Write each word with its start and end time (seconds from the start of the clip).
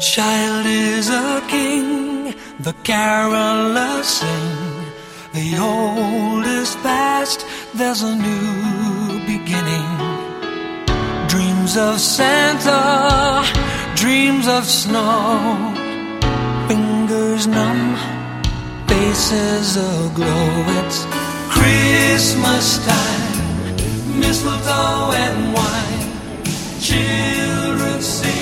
child 0.00 0.64
is 0.64 1.10
a 1.10 1.42
king, 1.46 2.34
the 2.58 2.72
carolers 2.84 4.04
sing. 4.04 4.92
The 5.34 5.58
old 5.58 6.46
is 6.46 6.74
past, 6.76 7.44
there's 7.74 8.02
a 8.02 8.16
new 8.16 9.20
beginning. 9.26 9.90
Dreams 11.28 11.76
of 11.76 12.00
Santa, 12.00 13.44
dreams 13.94 14.48
of 14.48 14.64
snow, 14.64 15.74
fingers 16.66 17.46
numb, 17.46 17.94
faces 18.88 19.76
aglow. 19.76 20.64
It's 20.80 21.04
Christmas 21.50 22.86
time, 22.86 24.18
mistletoe 24.18 25.12
and 25.12 25.52
wine, 25.52 26.00
children 26.80 28.00
singing 28.00 28.39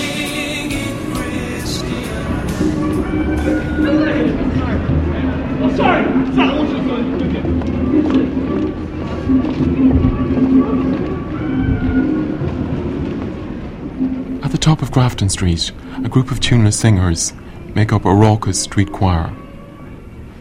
At 14.43 14.53
the 14.53 14.59
top 14.59 14.83
of 14.83 14.91
Grafton 14.91 15.29
Street, 15.29 15.73
a 16.05 16.09
group 16.09 16.31
of 16.31 16.41
tuneless 16.41 16.79
singers 16.79 17.33
make 17.75 17.93
up 17.93 18.05
a 18.05 18.15
raucous 18.15 18.63
street 18.63 18.93
choir, 18.93 19.33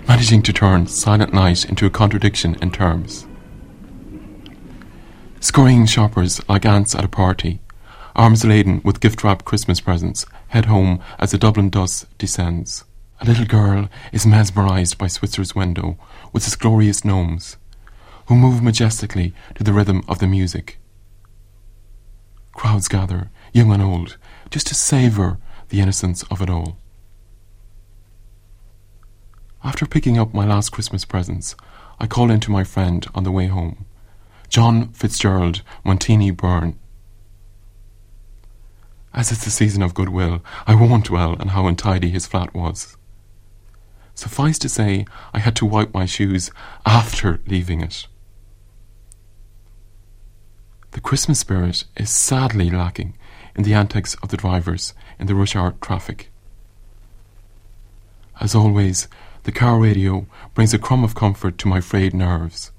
managing 0.08 0.42
to 0.44 0.53
turn 0.53 0.88
silent 0.88 1.33
night 1.33 1.66
into 1.66 1.86
a 1.86 1.89
contradiction 1.89 2.55
in 2.61 2.71
terms. 2.71 3.27
Scurrying 5.39 5.86
shoppers 5.86 6.42
like 6.49 6.66
ants 6.66 6.95
at 6.95 7.05
a 7.05 7.09
party, 7.09 7.59
arms 8.16 8.44
laden 8.44 8.81
with 8.83 8.99
gift 8.99 9.23
wrapped 9.23 9.45
Christmas 9.45 9.80
presents, 9.80 10.25
head 10.47 10.66
home 10.66 10.99
as 11.19 11.31
the 11.31 11.38
Dublin 11.38 11.69
dust 11.69 12.05
descends. 12.17 12.83
A 13.20 13.26
little 13.26 13.46
girl 13.46 13.90
is 14.12 14.28
mesmerised 14.28 14.98
by 14.98 15.08
Switzer's 15.08 15.56
window 15.56 15.98
with 16.34 16.46
its 16.46 16.56
glorious 16.56 17.04
gnomes, 17.04 17.58
who 18.28 18.36
move 18.36 18.62
majestically 18.62 19.34
to 19.56 19.64
the 19.64 19.73
rhythm 19.73 20.04
of 20.08 20.20
the 20.20 20.28
music. 20.28 20.78
Crowds 22.54 22.88
gather, 22.88 23.32
young 23.54 23.72
and 23.72 23.82
old, 23.82 24.18
just 24.52 24.68
to 24.68 24.76
savour 24.76 25.40
the 25.70 25.82
innocence 25.82 26.23
of 26.30 26.42
it 26.42 26.50
all. 26.50 26.78
After 29.64 29.88
picking 29.88 30.20
up 30.20 30.34
my 30.34 30.45
last 30.45 30.70
Christmas 30.70 31.04
presents, 31.04 31.56
I 32.00 32.06
call 32.06 32.30
in 32.30 32.40
to 32.42 32.52
my 32.52 32.64
friend 32.64 33.06
on 33.16 33.23
the 33.23 33.32
way 33.32 33.48
home, 33.48 33.86
John 34.48 34.90
Fitzgerald 34.90 35.64
Montini 35.84 36.36
Byrne. 36.36 36.78
As 39.14 39.32
it's 39.32 39.44
the 39.44 39.50
season 39.50 39.82
of 39.82 39.95
goodwill, 39.95 40.44
I 40.68 40.76
won't 40.76 41.06
dwell 41.06 41.36
on 41.40 41.50
how 41.50 41.66
untidy 41.66 42.10
his 42.10 42.28
flat 42.28 42.54
was. 42.54 42.95
Suffice 44.18 44.58
to 44.58 44.68
say, 44.68 45.06
I 45.32 45.38
had 45.38 45.56
to 45.58 45.66
wipe 45.66 45.94
my 45.94 46.08
shoes 46.08 46.50
after 46.88 47.40
leaving 47.46 47.82
it. 47.82 48.08
The 50.90 51.02
Christmas 51.02 51.42
spirit 51.42 51.84
is 51.96 52.10
sadly 52.10 52.72
lacking 52.72 53.16
in 53.56 53.62
the 53.62 53.76
antics 53.76 54.16
of 54.23 54.30
the 54.30 54.38
drivers 54.38 54.95
in 55.20 55.28
the 55.28 55.36
rush 55.36 55.56
hour 55.56 55.76
traffic. 55.82 56.32
As 58.42 58.56
always, 58.56 59.08
the 59.44 59.52
car 59.52 59.77
radio 59.77 60.26
brings 60.56 60.73
a 60.73 60.80
crumb 60.80 61.04
of 61.04 61.14
comfort 61.14 61.60
to 61.60 61.67
my 61.67 61.80
frayed 61.80 62.16
nerves. 62.16 62.72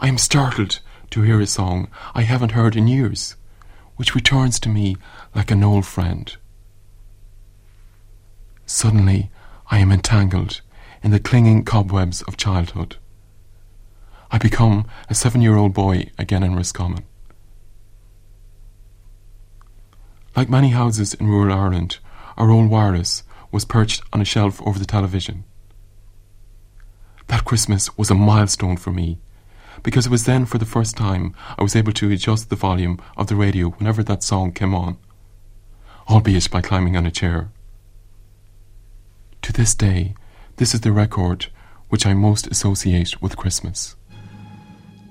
I 0.00 0.08
am 0.08 0.16
startled 0.16 0.80
to 1.10 1.22
hear 1.22 1.42
a 1.42 1.46
song 1.46 1.88
I 2.14 2.22
haven't 2.22 2.52
heard 2.52 2.74
in 2.74 2.88
years, 2.88 3.36
which 3.96 4.14
returns 4.14 4.58
to 4.60 4.70
me 4.70 4.96
like 5.34 5.50
an 5.50 5.62
old 5.62 5.84
friend. 5.84 6.34
Suddenly, 8.66 9.30
I 9.70 9.78
am 9.78 9.92
entangled 9.92 10.60
in 11.02 11.12
the 11.12 11.20
clinging 11.20 11.64
cobwebs 11.64 12.22
of 12.22 12.36
childhood. 12.36 12.96
I 14.30 14.38
become 14.38 14.86
a 15.08 15.14
seven 15.14 15.40
year 15.40 15.56
old 15.56 15.72
boy 15.72 16.10
again 16.18 16.42
in 16.42 16.56
Roscommon. 16.56 17.04
Like 20.34 20.50
many 20.50 20.70
houses 20.70 21.14
in 21.14 21.28
rural 21.28 21.56
Ireland, 21.56 21.98
our 22.36 22.50
old 22.50 22.68
wireless 22.68 23.22
was 23.52 23.64
perched 23.64 24.02
on 24.12 24.20
a 24.20 24.24
shelf 24.24 24.60
over 24.66 24.80
the 24.80 24.84
television. 24.84 25.44
That 27.28 27.44
Christmas 27.44 27.96
was 27.96 28.10
a 28.10 28.14
milestone 28.14 28.76
for 28.76 28.90
me 28.90 29.18
because 29.84 30.06
it 30.06 30.10
was 30.10 30.24
then 30.24 30.44
for 30.44 30.58
the 30.58 30.66
first 30.66 30.96
time 30.96 31.34
I 31.56 31.62
was 31.62 31.76
able 31.76 31.92
to 31.92 32.10
adjust 32.10 32.50
the 32.50 32.56
volume 32.56 32.98
of 33.16 33.28
the 33.28 33.36
radio 33.36 33.68
whenever 33.70 34.02
that 34.02 34.24
song 34.24 34.50
came 34.52 34.74
on, 34.74 34.98
albeit 36.08 36.50
by 36.50 36.60
climbing 36.60 36.96
on 36.96 37.06
a 37.06 37.10
chair. 37.12 37.50
To 39.46 39.52
this 39.52 39.76
day, 39.76 40.16
this 40.56 40.74
is 40.74 40.80
the 40.80 40.90
record 40.90 41.46
which 41.88 42.04
I 42.04 42.14
most 42.14 42.48
associate 42.48 43.22
with 43.22 43.36
Christmas. 43.36 43.94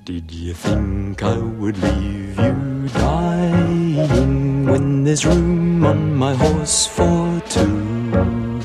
Did 0.03 0.29
you 0.29 0.53
think 0.53 1.23
I 1.23 1.37
would 1.37 1.77
leave 1.77 2.37
you 2.37 2.89
dying 2.89 4.65
when 4.65 5.05
there's 5.05 5.25
room 5.25 5.85
on 5.85 6.15
my 6.15 6.35
horse 6.35 6.85
for 6.85 7.41
two? 7.47 8.59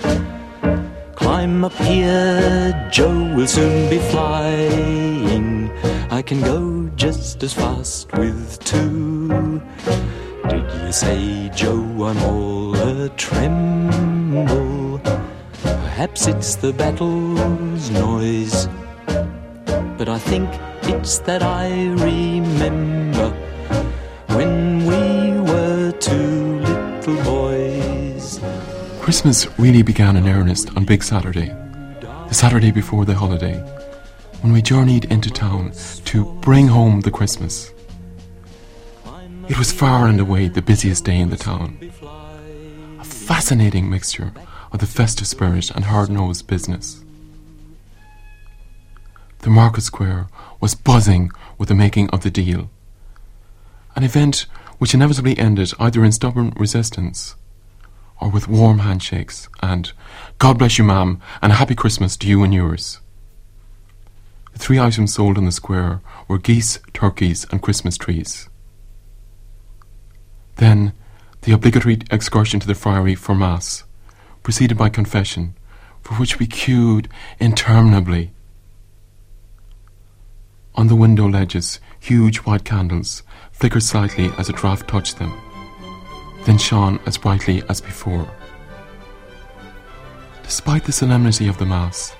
Climb 1.14 1.64
up 1.64 1.74
here, 1.74 2.90
Joe 2.90 3.32
will 3.36 3.46
soon 3.46 3.88
be 3.88 3.98
flying. 4.10 5.70
I 6.10 6.20
can 6.20 6.40
go 6.40 6.90
just 6.96 7.44
as 7.44 7.52
fast 7.52 8.12
with 8.14 8.58
two. 8.64 9.62
Did 10.48 10.68
you 10.82 10.90
say, 10.90 11.48
Joe, 11.54 11.84
I'm 12.02 12.18
all 12.24 12.74
a 12.74 13.08
tremble? 13.10 14.90
Perhaps 15.70 16.26
it's 16.26 16.56
the 16.56 16.72
battle's 16.72 17.90
noise, 17.90 18.66
but 19.98 20.08
I 20.08 20.18
think 20.18 20.48
it's 20.82 21.18
that 21.20 21.42
I 21.42 21.68
remember 21.92 23.30
when 24.34 24.86
we 24.86 25.40
were 25.40 25.92
two 25.92 26.58
little 26.60 27.22
boys. 27.22 28.40
Christmas 29.00 29.46
really 29.58 29.82
began 29.82 30.16
in 30.16 30.28
earnest 30.28 30.76
on 30.76 30.84
Big 30.84 31.02
Saturday, 31.02 31.54
the 32.00 32.34
Saturday 32.34 32.72
before 32.72 33.04
the 33.04 33.14
holiday, 33.14 33.58
when 34.40 34.52
we 34.52 34.62
journeyed 34.62 35.04
into 35.06 35.30
town 35.30 35.72
to 36.06 36.24
bring 36.40 36.66
home 36.66 37.02
the 37.02 37.10
Christmas. 37.10 37.72
It 39.48 39.58
was 39.58 39.70
far 39.70 40.06
and 40.06 40.18
away 40.18 40.48
the 40.48 40.62
busiest 40.62 41.04
day 41.04 41.18
in 41.18 41.30
the 41.30 41.36
town. 41.36 41.78
A 43.00 43.04
fascinating 43.04 43.88
mixture 43.88 44.32
of 44.72 44.80
the 44.80 44.86
festive 44.86 45.26
spirit 45.26 45.70
and 45.70 45.86
hard 45.86 46.10
nosed 46.10 46.46
business. 46.46 47.02
The 49.40 49.50
market 49.50 49.82
square 49.82 50.28
was 50.60 50.74
buzzing 50.74 51.30
with 51.58 51.68
the 51.68 51.74
making 51.74 52.10
of 52.10 52.22
the 52.22 52.30
deal, 52.30 52.70
an 53.96 54.04
event 54.04 54.46
which 54.78 54.94
inevitably 54.94 55.38
ended 55.38 55.72
either 55.78 56.04
in 56.04 56.12
stubborn 56.12 56.52
resistance 56.56 57.36
or 58.20 58.28
with 58.28 58.48
warm 58.48 58.80
handshakes 58.80 59.48
and 59.62 59.92
God 60.38 60.58
bless 60.58 60.78
you, 60.78 60.84
ma'am, 60.84 61.20
and 61.42 61.52
a 61.52 61.56
happy 61.56 61.74
Christmas 61.74 62.16
to 62.18 62.28
you 62.28 62.42
and 62.42 62.52
yours. 62.52 63.00
The 64.52 64.58
three 64.58 64.78
items 64.78 65.14
sold 65.14 65.38
in 65.38 65.46
the 65.46 65.52
square 65.52 66.00
were 66.28 66.38
geese, 66.38 66.78
turkeys, 66.92 67.46
and 67.50 67.62
Christmas 67.62 67.96
trees. 67.96 68.48
Then 70.56 70.92
the 71.42 71.52
obligatory 71.52 71.98
excursion 72.10 72.60
to 72.60 72.66
the 72.66 72.74
friary 72.74 73.14
for 73.14 73.34
Mass, 73.34 73.84
preceded 74.42 74.76
by 74.76 74.88
confession, 74.88 75.54
for 76.02 76.14
which 76.14 76.38
we 76.38 76.46
queued 76.46 77.08
interminably. 77.38 78.32
On 80.74 80.86
the 80.86 80.96
window 80.96 81.28
ledges, 81.28 81.80
huge 81.98 82.38
white 82.38 82.64
candles 82.64 83.22
flickered 83.52 83.82
slightly 83.82 84.30
as 84.38 84.48
a 84.48 84.52
draught 84.52 84.86
touched 84.88 85.18
them, 85.18 85.38
then 86.46 86.58
shone 86.58 87.00
as 87.06 87.18
brightly 87.18 87.62
as 87.68 87.80
before. 87.80 88.30
Despite 90.42 90.84
the 90.84 90.92
solemnity 90.92 91.48
of 91.48 91.58
the 91.58 91.66
Mass, 91.66 92.14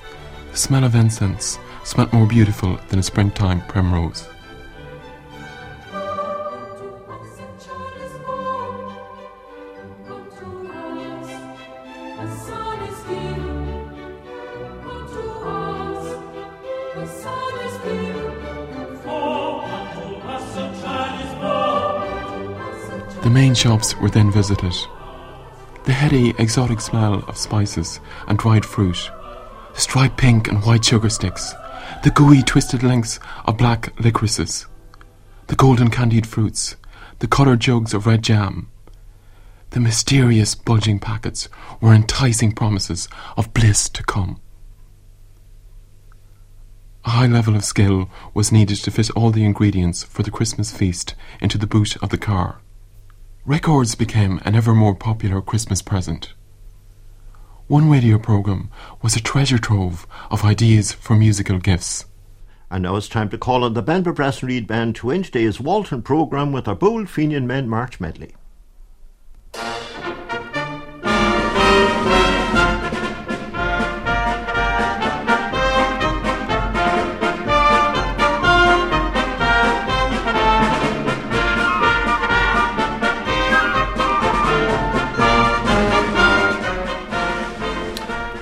the 0.52 0.56
smell 0.56 0.84
of 0.84 0.94
incense 0.94 1.58
smelt 1.84 2.12
more 2.12 2.26
beautiful 2.26 2.78
than 2.88 2.98
a 2.98 3.02
springtime 3.02 3.62
primrose. 3.62 4.28
The 23.22 23.30
main 23.30 23.54
shops 23.54 23.96
were 23.96 24.10
then 24.10 24.30
visited. 24.32 24.74
The 25.84 25.92
heady, 25.92 26.34
exotic 26.38 26.80
smell 26.80 27.22
of 27.28 27.36
spices 27.36 28.00
and 28.26 28.38
dried 28.38 28.64
fruit, 28.64 29.10
the 29.74 29.80
striped 29.80 30.16
pink 30.16 30.48
and 30.48 30.64
white 30.64 30.84
sugar 30.84 31.08
sticks, 31.08 31.54
the 32.02 32.10
gooey, 32.10 32.42
twisted 32.42 32.82
lengths 32.82 33.20
of 33.44 33.56
black 33.56 33.92
licorices, 34.00 34.66
the 35.46 35.54
golden 35.54 35.90
candied 35.90 36.26
fruits, 36.26 36.76
the 37.20 37.28
coloured 37.28 37.60
jugs 37.60 37.94
of 37.94 38.06
red 38.06 38.22
jam, 38.22 38.68
The 39.70 39.80
mysterious 39.80 40.56
bulging 40.56 40.98
packets 40.98 41.48
were 41.80 41.94
enticing 41.94 42.52
promises 42.52 43.08
of 43.36 43.54
bliss 43.54 43.88
to 43.90 44.02
come. 44.02 44.40
A 47.04 47.10
high 47.10 47.26
level 47.26 47.56
of 47.56 47.64
skill 47.64 48.10
was 48.34 48.52
needed 48.52 48.76
to 48.78 48.90
fit 48.90 49.10
all 49.12 49.30
the 49.30 49.44
ingredients 49.44 50.02
for 50.02 50.22
the 50.22 50.30
Christmas 50.30 50.70
feast 50.70 51.14
into 51.40 51.56
the 51.56 51.66
boot 51.66 51.96
of 52.02 52.10
the 52.10 52.18
car. 52.18 52.60
Records 53.46 53.94
became 53.94 54.38
an 54.44 54.54
ever 54.54 54.74
more 54.74 54.94
popular 54.94 55.40
Christmas 55.40 55.80
present. 55.80 56.34
One 57.68 57.88
radio 57.88 58.18
program 58.18 58.68
was 59.00 59.16
a 59.16 59.22
treasure 59.22 59.58
trove 59.58 60.06
of 60.30 60.44
ideas 60.44 60.92
for 60.92 61.16
musical 61.16 61.58
gifts. 61.58 62.04
And 62.70 62.82
now 62.82 62.96
it's 62.96 63.08
time 63.08 63.30
to 63.30 63.38
call 63.38 63.64
on 63.64 63.74
the 63.74 63.82
Banbury 63.82 64.14
Brass 64.14 64.42
and 64.42 64.50
Reed 64.50 64.66
Band 64.66 64.94
to 64.96 65.10
end 65.10 65.24
today's 65.24 65.58
Walton 65.58 66.02
programme 66.02 66.52
with 66.52 66.68
our 66.68 66.74
Bold 66.74 67.08
Fenian 67.08 67.46
Men 67.46 67.68
March 67.68 67.98
Medley. 67.98 68.34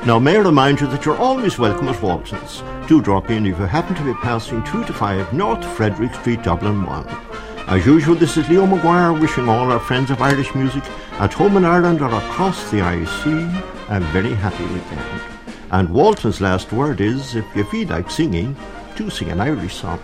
Now, 0.08 0.18
may 0.18 0.36
I 0.36 0.40
remind 0.40 0.80
you 0.80 0.86
that 0.86 1.04
you're 1.04 1.18
always 1.18 1.58
welcome 1.58 1.86
at 1.88 2.00
Walton's. 2.00 2.62
Do 2.88 3.02
drop 3.02 3.28
in 3.28 3.44
if 3.44 3.58
you 3.58 3.66
happen 3.66 3.94
to 3.94 4.02
be 4.02 4.14
passing 4.14 4.64
2 4.64 4.84
to 4.86 4.92
5 4.94 5.34
North 5.34 5.62
Frederick 5.76 6.14
Street, 6.14 6.42
Dublin 6.42 6.82
1. 6.82 7.06
As 7.66 7.84
usual, 7.84 8.14
this 8.14 8.38
is 8.38 8.48
Leo 8.48 8.64
Maguire 8.64 9.12
wishing 9.12 9.50
all 9.50 9.70
our 9.70 9.78
friends 9.78 10.10
of 10.10 10.22
Irish 10.22 10.54
music 10.54 10.82
at 11.20 11.34
home 11.34 11.58
in 11.58 11.66
Ireland 11.66 12.00
or 12.00 12.06
across 12.06 12.70
the 12.70 12.78
IC 12.78 13.26
a 13.90 14.00
very 14.10 14.32
happy 14.32 14.64
weekend. 14.72 15.20
And 15.72 15.90
Walton's 15.90 16.40
last 16.40 16.72
word 16.72 17.02
is 17.02 17.34
if 17.34 17.44
you 17.54 17.64
feel 17.64 17.88
like 17.88 18.10
singing, 18.10 18.56
do 18.96 19.10
sing 19.10 19.28
an 19.28 19.42
Irish 19.42 19.74
song. 19.74 20.00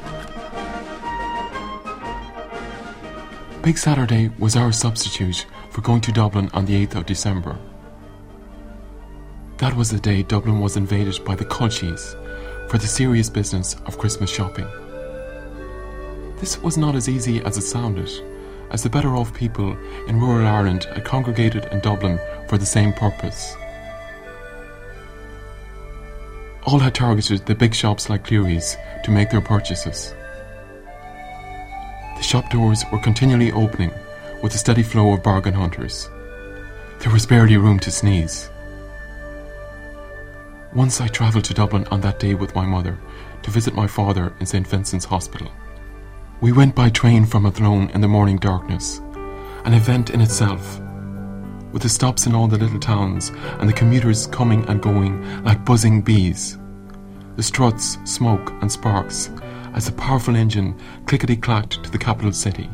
Big 3.62 3.78
Saturday 3.78 4.30
was 4.38 4.54
our 4.54 4.70
substitute 4.70 5.46
for 5.70 5.80
going 5.80 6.02
to 6.02 6.12
Dublin 6.12 6.50
on 6.52 6.66
the 6.66 6.86
8th 6.86 6.96
of 6.96 7.06
December. 7.06 7.56
That 9.64 9.76
was 9.78 9.90
the 9.90 9.98
day 9.98 10.22
Dublin 10.22 10.60
was 10.60 10.76
invaded 10.76 11.24
by 11.24 11.34
the 11.34 11.46
Culchies 11.46 12.14
for 12.68 12.76
the 12.76 12.86
serious 12.86 13.30
business 13.30 13.76
of 13.86 13.96
Christmas 13.96 14.28
shopping. 14.28 14.66
This 16.36 16.60
was 16.60 16.76
not 16.76 16.94
as 16.94 17.08
easy 17.08 17.40
as 17.40 17.56
it 17.56 17.62
sounded, 17.62 18.10
as 18.72 18.82
the 18.82 18.90
better 18.90 19.16
off 19.16 19.32
people 19.32 19.74
in 20.06 20.20
rural 20.20 20.46
Ireland 20.46 20.84
had 20.92 21.06
congregated 21.06 21.64
in 21.72 21.80
Dublin 21.80 22.20
for 22.46 22.58
the 22.58 22.66
same 22.66 22.92
purpose. 22.92 23.56
All 26.66 26.78
had 26.78 26.94
targeted 26.94 27.46
the 27.46 27.54
big 27.54 27.74
shops 27.74 28.10
like 28.10 28.26
Clerys 28.26 28.76
to 29.02 29.10
make 29.10 29.30
their 29.30 29.40
purchases. 29.40 30.12
The 32.18 32.22
shop 32.22 32.50
doors 32.50 32.84
were 32.92 32.98
continually 32.98 33.50
opening 33.52 33.92
with 34.42 34.54
a 34.54 34.58
steady 34.58 34.82
flow 34.82 35.14
of 35.14 35.22
bargain 35.22 35.54
hunters. 35.54 36.10
There 36.98 37.10
was 37.10 37.24
barely 37.24 37.56
room 37.56 37.78
to 37.78 37.90
sneeze. 37.90 38.50
Once 40.74 41.00
I 41.00 41.06
travelled 41.06 41.44
to 41.44 41.54
Dublin 41.54 41.86
on 41.92 42.00
that 42.00 42.18
day 42.18 42.34
with 42.34 42.56
my 42.56 42.66
mother 42.66 42.98
to 43.42 43.50
visit 43.52 43.74
my 43.74 43.86
father 43.86 44.34
in 44.40 44.46
St 44.46 44.66
Vincent's 44.66 45.04
Hospital. 45.04 45.48
We 46.40 46.50
went 46.50 46.74
by 46.74 46.90
train 46.90 47.26
from 47.26 47.46
Athlone 47.46 47.90
in 47.90 48.00
the 48.00 48.08
morning 48.08 48.38
darkness, 48.38 49.00
an 49.64 49.72
event 49.72 50.10
in 50.10 50.20
itself, 50.20 50.80
with 51.70 51.82
the 51.82 51.88
stops 51.88 52.26
in 52.26 52.34
all 52.34 52.48
the 52.48 52.58
little 52.58 52.80
towns 52.80 53.30
and 53.60 53.68
the 53.68 53.72
commuters 53.72 54.26
coming 54.26 54.64
and 54.68 54.82
going 54.82 55.44
like 55.44 55.64
buzzing 55.64 56.02
bees. 56.02 56.58
The 57.36 57.42
struts, 57.44 57.96
smoke, 58.04 58.50
and 58.60 58.70
sparks 58.70 59.30
as 59.74 59.86
the 59.86 59.92
powerful 59.92 60.34
engine 60.34 60.76
clickety 61.06 61.36
clacked 61.36 61.84
to 61.84 61.90
the 61.90 61.98
capital 61.98 62.32
city. 62.32 62.68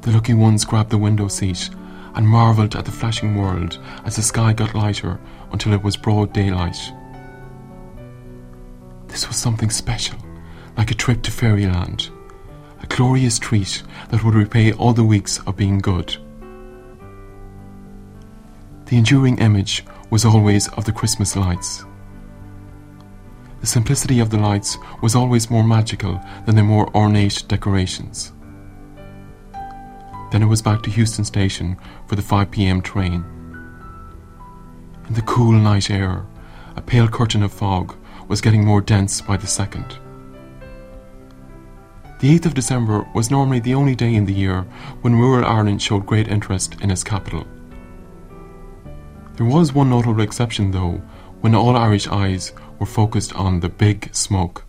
The 0.00 0.10
lucky 0.10 0.34
ones 0.34 0.64
grabbed 0.64 0.90
the 0.90 0.98
window 0.98 1.28
seat 1.28 1.70
and 2.14 2.26
marvelled 2.26 2.76
at 2.76 2.84
the 2.84 2.90
flashing 2.90 3.36
world 3.36 3.78
as 4.04 4.16
the 4.16 4.22
sky 4.22 4.52
got 4.52 4.74
lighter 4.74 5.20
until 5.52 5.72
it 5.72 5.82
was 5.82 5.96
broad 5.96 6.32
daylight. 6.32 6.76
This 9.08 9.26
was 9.28 9.36
something 9.36 9.70
special, 9.70 10.18
like 10.76 10.90
a 10.90 10.94
trip 10.94 11.22
to 11.22 11.30
fairyland, 11.30 12.10
a 12.82 12.86
glorious 12.86 13.38
treat 13.38 13.82
that 14.10 14.22
would 14.24 14.34
repay 14.34 14.72
all 14.72 14.92
the 14.92 15.04
weeks 15.04 15.40
of 15.46 15.56
being 15.56 15.78
good. 15.78 16.16
The 18.86 18.96
enduring 18.96 19.38
image 19.38 19.84
was 20.10 20.24
always 20.24 20.68
of 20.70 20.84
the 20.84 20.92
Christmas 20.92 21.36
lights. 21.36 21.84
The 23.60 23.66
simplicity 23.66 24.20
of 24.20 24.30
the 24.30 24.38
lights 24.38 24.78
was 25.02 25.14
always 25.14 25.50
more 25.50 25.62
magical 25.62 26.20
than 26.46 26.56
the 26.56 26.62
more 26.62 26.90
ornate 26.96 27.44
decorations. 27.46 28.32
Then 30.30 30.42
it 30.42 30.46
was 30.46 30.62
back 30.62 30.82
to 30.82 30.90
Heuston 30.90 31.26
Station 31.26 31.76
for 32.06 32.16
the 32.16 32.22
5 32.22 32.50
pm 32.50 32.82
train. 32.82 33.24
In 35.08 35.14
the 35.14 35.22
cool 35.22 35.52
night 35.52 35.90
air, 35.90 36.24
a 36.76 36.80
pale 36.80 37.08
curtain 37.08 37.42
of 37.42 37.52
fog 37.52 37.96
was 38.28 38.40
getting 38.40 38.64
more 38.64 38.80
dense 38.80 39.20
by 39.20 39.36
the 39.36 39.46
second. 39.46 39.98
The 42.20 42.38
8th 42.38 42.46
of 42.46 42.54
December 42.54 43.06
was 43.14 43.30
normally 43.30 43.60
the 43.60 43.74
only 43.74 43.96
day 43.96 44.14
in 44.14 44.26
the 44.26 44.32
year 44.32 44.62
when 45.00 45.16
rural 45.16 45.44
Ireland 45.44 45.82
showed 45.82 46.06
great 46.06 46.28
interest 46.28 46.76
in 46.80 46.90
its 46.90 47.02
capital. 47.02 47.46
There 49.36 49.46
was 49.46 49.72
one 49.72 49.90
notable 49.90 50.20
exception, 50.20 50.70
though, 50.70 51.00
when 51.40 51.54
all 51.54 51.76
Irish 51.76 52.06
eyes 52.06 52.52
were 52.78 52.86
focused 52.86 53.34
on 53.34 53.60
the 53.60 53.70
big 53.70 54.14
smoke. 54.14 54.64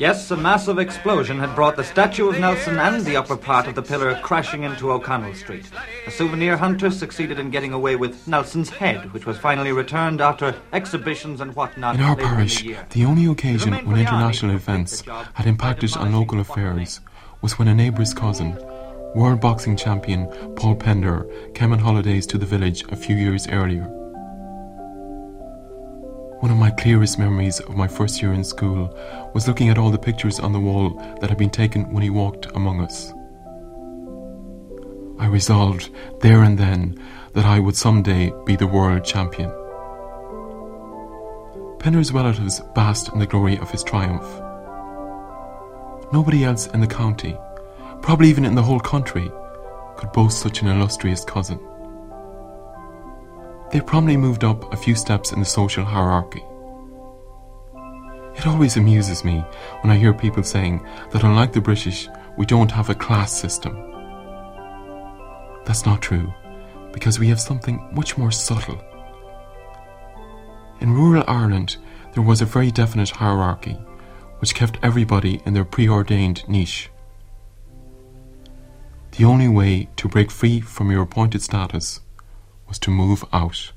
Yes, 0.00 0.30
a 0.30 0.36
massive 0.36 0.78
explosion 0.78 1.38
had 1.38 1.54
brought 1.54 1.76
the 1.76 1.84
statue 1.84 2.30
of 2.30 2.38
Nelson 2.38 2.78
and 2.78 3.04
the 3.04 3.16
upper 3.16 3.36
part 3.36 3.66
of 3.66 3.74
the 3.74 3.82
pillar 3.82 4.18
crashing 4.22 4.62
into 4.62 4.90
O'Connell 4.90 5.34
Street. 5.34 5.66
A 6.06 6.10
souvenir 6.10 6.56
hunter 6.56 6.90
succeeded 6.90 7.38
in 7.38 7.50
getting 7.50 7.74
away 7.74 7.96
with 7.96 8.26
Nelson's 8.26 8.70
head, 8.70 9.12
which 9.12 9.26
was 9.26 9.36
finally 9.36 9.72
returned 9.72 10.22
after 10.22 10.54
exhibitions 10.72 11.42
and 11.42 11.54
whatnot. 11.54 11.96
In 11.96 12.00
our 12.00 12.16
parish, 12.16 12.62
the, 12.62 12.76
the 12.88 13.04
only 13.04 13.26
occasion 13.26 13.72
when 13.72 13.80
for 13.80 13.90
the 13.90 13.90
army 13.90 14.00
international 14.00 14.56
events 14.56 15.02
had 15.34 15.44
impacted 15.44 15.94
on 15.98 16.14
local 16.14 16.40
affairs 16.40 17.00
was 17.42 17.58
when 17.58 17.68
a 17.68 17.74
neighbour's 17.74 18.14
cousin, 18.14 18.56
world 19.14 19.42
boxing 19.42 19.76
champion 19.76 20.28
Paul 20.56 20.76
Pender, 20.76 21.26
came 21.52 21.74
on 21.74 21.78
holidays 21.78 22.26
to 22.28 22.38
the 22.38 22.46
village 22.46 22.84
a 22.90 22.96
few 22.96 23.16
years 23.16 23.46
earlier. 23.48 23.99
One 26.40 26.50
of 26.50 26.56
my 26.56 26.70
clearest 26.70 27.18
memories 27.18 27.60
of 27.60 27.76
my 27.76 27.86
first 27.86 28.22
year 28.22 28.32
in 28.32 28.44
school 28.44 28.98
was 29.34 29.46
looking 29.46 29.68
at 29.68 29.76
all 29.76 29.90
the 29.90 29.98
pictures 29.98 30.40
on 30.40 30.54
the 30.54 30.58
wall 30.58 30.94
that 31.20 31.28
had 31.28 31.36
been 31.36 31.50
taken 31.50 31.92
when 31.92 32.02
he 32.02 32.08
walked 32.08 32.46
among 32.54 32.80
us. 32.80 33.12
I 35.18 35.26
resolved 35.26 35.90
there 36.22 36.42
and 36.42 36.56
then 36.56 36.98
that 37.34 37.44
I 37.44 37.60
would 37.60 37.76
someday 37.76 38.32
be 38.46 38.56
the 38.56 38.66
world 38.66 39.04
champion. 39.04 39.52
Pender's 41.78 42.10
relatives 42.10 42.62
basked 42.74 43.12
in 43.12 43.18
the 43.18 43.26
glory 43.26 43.58
of 43.58 43.70
his 43.70 43.84
triumph. 43.84 44.24
Nobody 46.10 46.44
else 46.44 46.68
in 46.68 46.80
the 46.80 46.86
county, 46.86 47.36
probably 48.00 48.30
even 48.30 48.46
in 48.46 48.54
the 48.54 48.62
whole 48.62 48.80
country, 48.80 49.30
could 49.98 50.10
boast 50.12 50.38
such 50.38 50.62
an 50.62 50.68
illustrious 50.68 51.22
cousin. 51.22 51.60
They 53.70 53.80
promptly 53.80 54.16
moved 54.16 54.42
up 54.42 54.72
a 54.72 54.76
few 54.76 54.96
steps 54.96 55.30
in 55.30 55.38
the 55.38 55.46
social 55.46 55.84
hierarchy. 55.84 56.42
It 58.34 58.46
always 58.46 58.76
amuses 58.76 59.24
me 59.24 59.44
when 59.82 59.92
I 59.92 59.96
hear 59.96 60.12
people 60.12 60.42
saying 60.42 60.84
that 61.12 61.22
unlike 61.22 61.52
the 61.52 61.60
British, 61.60 62.08
we 62.36 62.46
don't 62.46 62.70
have 62.72 62.90
a 62.90 62.96
class 62.96 63.32
system. 63.32 63.76
That's 65.64 65.86
not 65.86 66.02
true, 66.02 66.32
because 66.92 67.20
we 67.20 67.28
have 67.28 67.40
something 67.40 67.86
much 67.92 68.18
more 68.18 68.32
subtle. 68.32 68.82
In 70.80 70.92
rural 70.92 71.22
Ireland, 71.28 71.76
there 72.12 72.24
was 72.24 72.40
a 72.40 72.46
very 72.46 72.72
definite 72.72 73.10
hierarchy, 73.10 73.78
which 74.40 74.54
kept 74.54 74.78
everybody 74.82 75.42
in 75.46 75.54
their 75.54 75.64
preordained 75.64 76.48
niche. 76.48 76.90
The 79.12 79.24
only 79.26 79.48
way 79.48 79.88
to 79.96 80.08
break 80.08 80.30
free 80.30 80.60
from 80.60 80.90
your 80.90 81.02
appointed 81.02 81.42
status 81.42 82.00
was 82.70 82.78
to 82.78 82.90
move 82.90 83.24
out. 83.32 83.72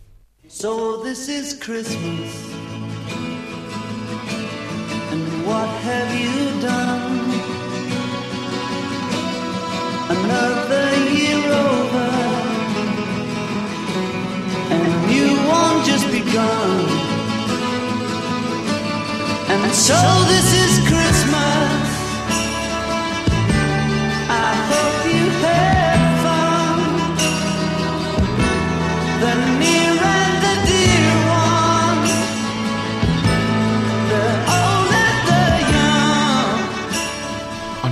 So 0.47 1.01
this 1.03 1.27
is 1.27 1.57
Christmas. 1.65 2.31
And 5.13 5.25
what 5.47 5.69
have 5.87 6.09
you 6.23 6.61
done? 6.61 7.13
Another 10.15 10.87
year 11.19 11.43
over. 11.69 12.09
And 14.73 14.91
new 15.13 15.31
one 15.59 15.77
just 15.89 16.07
begun. 16.19 16.85
And 19.53 19.73
so 19.73 19.99
this 20.33 20.47
is 20.62 20.62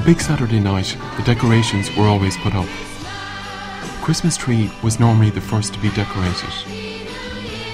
On 0.02 0.08
Big 0.08 0.20
Saturday 0.20 0.60
night, 0.60 0.98
the 1.16 1.22
decorations 1.22 1.96
were 1.96 2.08
always 2.08 2.36
put 2.38 2.56
up. 2.56 2.66
Christmas 4.02 4.36
tree 4.36 4.72
was 4.82 5.00
normally 5.00 5.30
the 5.30 5.40
first 5.40 5.76
to 5.76 5.80
be 5.80 5.92
decorated. 5.92 6.50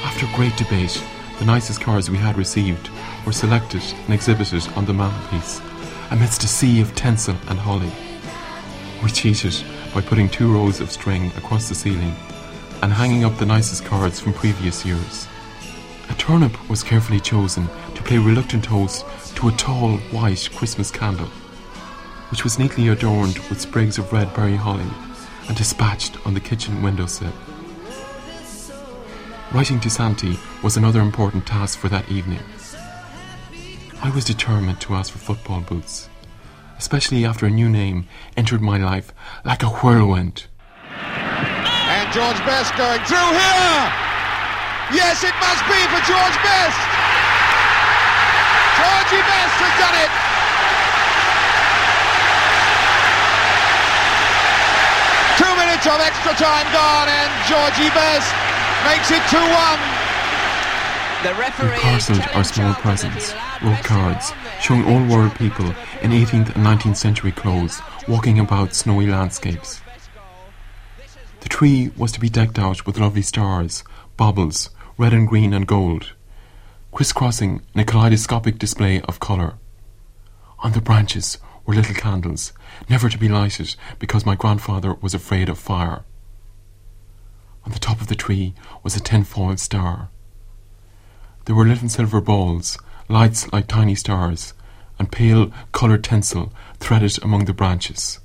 After 0.03 0.27
great 0.35 0.53
debate, 0.57 1.01
the 1.39 1.45
nicest 1.45 1.79
cards 1.79 2.09
we 2.09 2.17
had 2.17 2.37
received 2.37 2.89
were 3.25 3.31
selected 3.31 3.81
and 4.03 4.13
exhibited 4.13 4.67
on 4.75 4.83
the 4.83 4.93
mantelpiece 4.93 5.61
amidst 6.11 6.43
a 6.43 6.49
sea 6.49 6.81
of 6.81 6.93
tinsel 6.95 7.37
and 7.47 7.57
holly. 7.57 7.93
We 9.01 9.09
cheated 9.09 9.55
by 9.93 10.01
putting 10.01 10.27
two 10.27 10.53
rows 10.53 10.81
of 10.81 10.91
string 10.91 11.27
across 11.37 11.69
the 11.69 11.75
ceiling 11.75 12.13
and 12.83 12.91
hanging 12.91 13.23
up 13.23 13.37
the 13.37 13.45
nicest 13.45 13.85
cards 13.85 14.19
from 14.19 14.33
previous 14.33 14.85
years. 14.85 15.29
A 16.09 16.13
turnip 16.15 16.69
was 16.69 16.83
carefully 16.83 17.21
chosen 17.21 17.69
to 17.95 18.03
play 18.03 18.17
reluctant 18.17 18.65
host 18.65 19.05
to 19.37 19.47
a 19.47 19.53
tall 19.53 19.95
white 20.11 20.49
Christmas 20.53 20.91
candle, 20.91 21.29
which 22.29 22.43
was 22.43 22.59
neatly 22.59 22.89
adorned 22.89 23.37
with 23.49 23.61
sprigs 23.61 23.97
of 23.97 24.11
red 24.11 24.33
berry 24.33 24.55
holly 24.55 24.87
and 25.47 25.55
dispatched 25.55 26.25
on 26.25 26.33
the 26.33 26.39
kitchen 26.39 26.81
windowsill. 26.81 27.33
Writing 29.53 29.79
to 29.79 29.89
Santi 29.89 30.37
was 30.61 30.75
another 30.75 30.99
important 30.99 31.47
task 31.47 31.79
for 31.79 31.87
that 31.87 32.11
evening. 32.11 32.43
I 34.03 34.11
was 34.13 34.25
determined 34.25 34.81
to 34.81 34.93
ask 34.93 35.11
for 35.11 35.19
football 35.19 35.61
boots, 35.61 36.09
especially 36.77 37.25
after 37.25 37.45
a 37.45 37.49
new 37.49 37.69
name 37.69 38.07
entered 38.35 38.61
my 38.61 38.77
life 38.77 39.13
like 39.45 39.63
a 39.63 39.69
whirlwind. 39.69 40.47
And 40.91 42.11
George 42.11 42.37
Best 42.45 42.75
going 42.75 42.99
through 43.07 43.31
here. 43.31 43.83
Yes, 44.91 45.23
it 45.23 45.35
must 45.39 45.63
be 45.67 45.79
for 45.91 46.01
George 46.03 46.37
Best. 46.43 46.79
Georgie 48.77 49.23
Best 49.23 49.55
has 49.63 49.73
done 49.79 49.95
it. 50.03 50.26
Two 55.87 55.93
minutes 55.93 56.17
of 56.17 56.27
extra 56.27 56.45
time 56.45 56.73
gone, 56.73 57.07
and 57.07 57.31
Georgie 57.47 57.89
Best 57.95 58.35
makes 58.83 59.09
it 59.09 59.23
2 59.29 59.37
1. 59.37 59.79
The 61.23 61.33
We 61.33 61.39
referee 61.39 61.79
parcelled 61.79 62.27
our 62.33 62.43
small 62.43 62.73
presents, 62.73 63.33
wrote 63.63 63.85
cards, 63.85 64.33
showing 64.59 64.83
old 64.83 65.09
world 65.09 65.33
people 65.35 65.67
in 66.01 66.11
18th 66.11 66.53
and 66.55 66.65
19th 66.65 66.97
century 66.97 67.31
clothes 67.31 67.79
walking 68.05 68.37
about 68.37 68.75
snowy 68.75 69.07
landscapes. 69.07 69.79
The 71.39 71.49
tree 71.49 71.91
was 71.95 72.11
to 72.11 72.19
be 72.19 72.27
decked 72.27 72.59
out 72.59 72.85
with 72.85 72.99
lovely 72.99 73.21
stars, 73.21 73.85
baubles, 74.17 74.71
red 74.97 75.13
and 75.13 75.25
green 75.25 75.53
and 75.53 75.65
gold, 75.65 76.11
crisscrossing 76.91 77.61
in 77.73 77.79
a 77.79 77.85
kaleidoscopic 77.85 78.59
display 78.59 78.99
of 79.03 79.21
colour. 79.21 79.53
On 80.59 80.73
the 80.73 80.81
branches 80.81 81.37
were 81.67 81.75
little 81.75 81.93
candles, 81.93 82.53
never 82.89 83.09
to 83.09 83.17
be 83.17 83.27
lighted 83.27 83.75
because 83.99 84.25
my 84.25 84.35
grandfather 84.35 84.93
was 85.01 85.13
afraid 85.13 85.49
of 85.49 85.59
fire. 85.59 86.03
On 87.65 87.73
the 87.73 87.79
top 87.79 87.99
of 87.99 88.07
the 88.07 88.15
tree 88.15 88.55
was 88.83 88.95
a 88.95 89.01
tinfoil 89.01 89.57
star. 89.57 90.09
There 91.45 91.55
were 91.55 91.65
little 91.65 91.89
silver 91.89 92.21
balls, 92.21 92.77
lights 93.09 93.51
like 93.51 93.67
tiny 93.67 93.95
stars, 93.95 94.53
and 94.97 95.11
pale 95.11 95.51
coloured 95.73 96.05
tinsel 96.05 96.53
threaded 96.79 97.21
among 97.21 97.45
the 97.45 97.53
branches. 97.53 98.19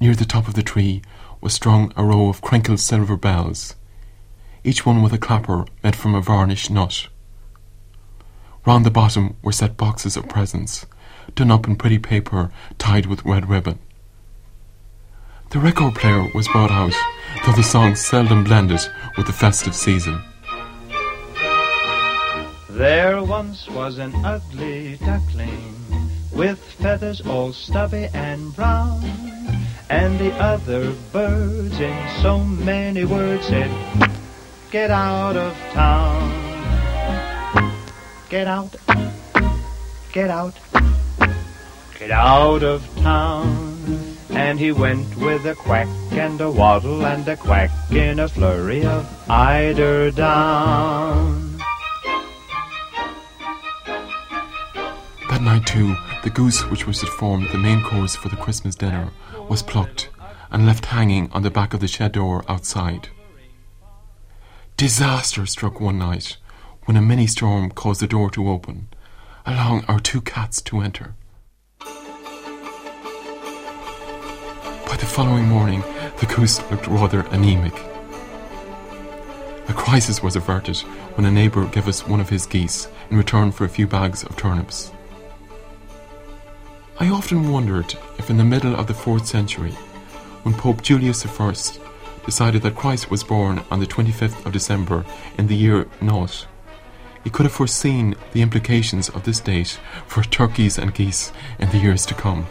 Near 0.00 0.16
the 0.16 0.24
top 0.24 0.48
of 0.48 0.54
the 0.54 0.62
tree 0.62 1.02
was 1.40 1.54
strung 1.54 1.92
a 1.96 2.04
row 2.04 2.28
of 2.28 2.42
crinkled 2.42 2.80
silver 2.80 3.16
bells, 3.16 3.76
each 4.64 4.84
one 4.84 5.02
with 5.02 5.12
a 5.12 5.18
clapper 5.18 5.66
made 5.84 5.94
from 5.94 6.16
a 6.16 6.20
varnished 6.20 6.70
nut. 6.70 7.06
Round 8.66 8.84
the 8.84 8.90
bottom 8.90 9.36
were 9.42 9.52
set 9.52 9.76
boxes 9.76 10.16
of 10.16 10.28
presents, 10.28 10.86
done 11.34 11.50
up 11.50 11.66
in 11.66 11.76
pretty 11.76 11.98
paper 11.98 12.50
tied 12.78 13.06
with 13.06 13.24
red 13.24 13.48
ribbon. 13.48 13.78
The 15.50 15.58
record 15.58 15.94
player 15.94 16.28
was 16.34 16.48
brought 16.48 16.70
out, 16.70 16.94
though 17.46 17.52
the 17.52 17.62
songs 17.62 18.00
seldom 18.00 18.44
blended 18.44 18.80
with 19.16 19.26
the 19.26 19.32
festive 19.32 19.74
season. 19.74 20.20
There 22.70 23.22
once 23.22 23.68
was 23.68 23.98
an 23.98 24.12
ugly 24.24 24.96
duckling 24.96 25.74
with 26.32 26.58
feathers 26.58 27.20
all 27.20 27.52
stubby 27.52 28.08
and 28.12 28.54
brown. 28.56 29.00
And 29.90 30.18
the 30.18 30.32
other 30.42 30.92
birds 31.12 31.78
in 31.78 32.08
so 32.20 32.38
many 32.40 33.04
words 33.04 33.46
said, 33.46 33.70
Get 34.72 34.90
out 34.90 35.36
of 35.36 35.56
town. 35.72 36.32
Get 38.28 38.48
out. 38.48 38.74
Get 40.12 40.30
out. 40.30 40.54
Get 41.98 42.10
out 42.10 42.62
of 42.62 42.84
town. 42.96 43.70
And 44.30 44.58
he 44.58 44.72
went 44.72 45.16
with 45.16 45.46
a 45.46 45.54
quack 45.54 45.88
and 46.10 46.40
a 46.40 46.50
waddle 46.50 47.06
and 47.06 47.26
a 47.28 47.36
quack 47.36 47.70
in 47.90 48.18
a 48.18 48.28
flurry 48.28 48.84
of 48.84 49.30
eider 49.30 50.10
down. 50.10 51.58
That 55.30 55.40
night, 55.40 55.66
too, 55.66 55.94
the 56.24 56.30
goose 56.30 56.68
which 56.68 56.86
was 56.86 57.00
to 57.00 57.06
form 57.06 57.46
the 57.52 57.58
main 57.58 57.82
course 57.82 58.16
for 58.16 58.28
the 58.28 58.36
Christmas 58.36 58.74
dinner 58.74 59.10
was 59.48 59.62
plucked 59.62 60.08
and 60.50 60.66
left 60.66 60.86
hanging 60.86 61.30
on 61.32 61.42
the 61.42 61.50
back 61.50 61.74
of 61.74 61.80
the 61.80 61.88
shed 61.88 62.12
door 62.12 62.44
outside. 62.48 63.08
Disaster 64.76 65.46
struck 65.46 65.80
one 65.80 65.98
night 65.98 66.38
when 66.86 66.96
a 66.96 67.02
mini 67.02 67.26
storm 67.28 67.70
caused 67.70 68.00
the 68.00 68.08
door 68.08 68.30
to 68.30 68.48
open, 68.48 68.88
allowing 69.46 69.84
our 69.86 70.00
two 70.00 70.20
cats 70.20 70.60
to 70.62 70.80
enter. 70.80 71.14
The 75.04 75.10
following 75.10 75.44
morning, 75.44 75.82
the 76.18 76.34
goose 76.34 76.58
looked 76.70 76.86
rather 76.86 77.20
anemic. 77.30 77.74
A 79.68 79.74
crisis 79.74 80.22
was 80.22 80.34
averted 80.34 80.78
when 81.16 81.26
a 81.26 81.30
neighbour 81.30 81.66
gave 81.66 81.86
us 81.86 82.08
one 82.08 82.20
of 82.20 82.30
his 82.30 82.46
geese 82.46 82.88
in 83.10 83.18
return 83.18 83.52
for 83.52 83.66
a 83.66 83.68
few 83.68 83.86
bags 83.86 84.22
of 84.24 84.34
turnips. 84.34 84.92
I 86.98 87.10
often 87.10 87.50
wondered 87.52 87.94
if, 88.16 88.30
in 88.30 88.38
the 88.38 88.44
middle 88.44 88.74
of 88.74 88.86
the 88.86 88.94
fourth 88.94 89.26
century, 89.26 89.72
when 90.42 90.54
Pope 90.54 90.80
Julius 90.80 91.26
I 91.26 91.52
decided 92.24 92.62
that 92.62 92.74
Christ 92.74 93.10
was 93.10 93.22
born 93.22 93.62
on 93.70 93.80
the 93.80 93.86
25th 93.86 94.46
of 94.46 94.52
December 94.52 95.04
in 95.36 95.48
the 95.48 95.56
year 95.56 95.86
naught, 96.00 96.46
he 97.22 97.28
could 97.28 97.44
have 97.44 97.52
foreseen 97.52 98.14
the 98.32 98.40
implications 98.40 99.10
of 99.10 99.24
this 99.24 99.40
date 99.40 99.78
for 100.06 100.22
turkeys 100.22 100.78
and 100.78 100.94
geese 100.94 101.30
in 101.58 101.68
the 101.68 101.78
years 101.78 102.06
to 102.06 102.14
come. 102.14 102.46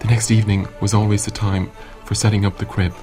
The 0.00 0.08
next 0.08 0.30
evening 0.30 0.66
was 0.80 0.94
always 0.94 1.24
the 1.24 1.30
time 1.30 1.70
for 2.04 2.14
setting 2.14 2.44
up 2.44 2.58
the 2.58 2.66
crib. 2.66 2.94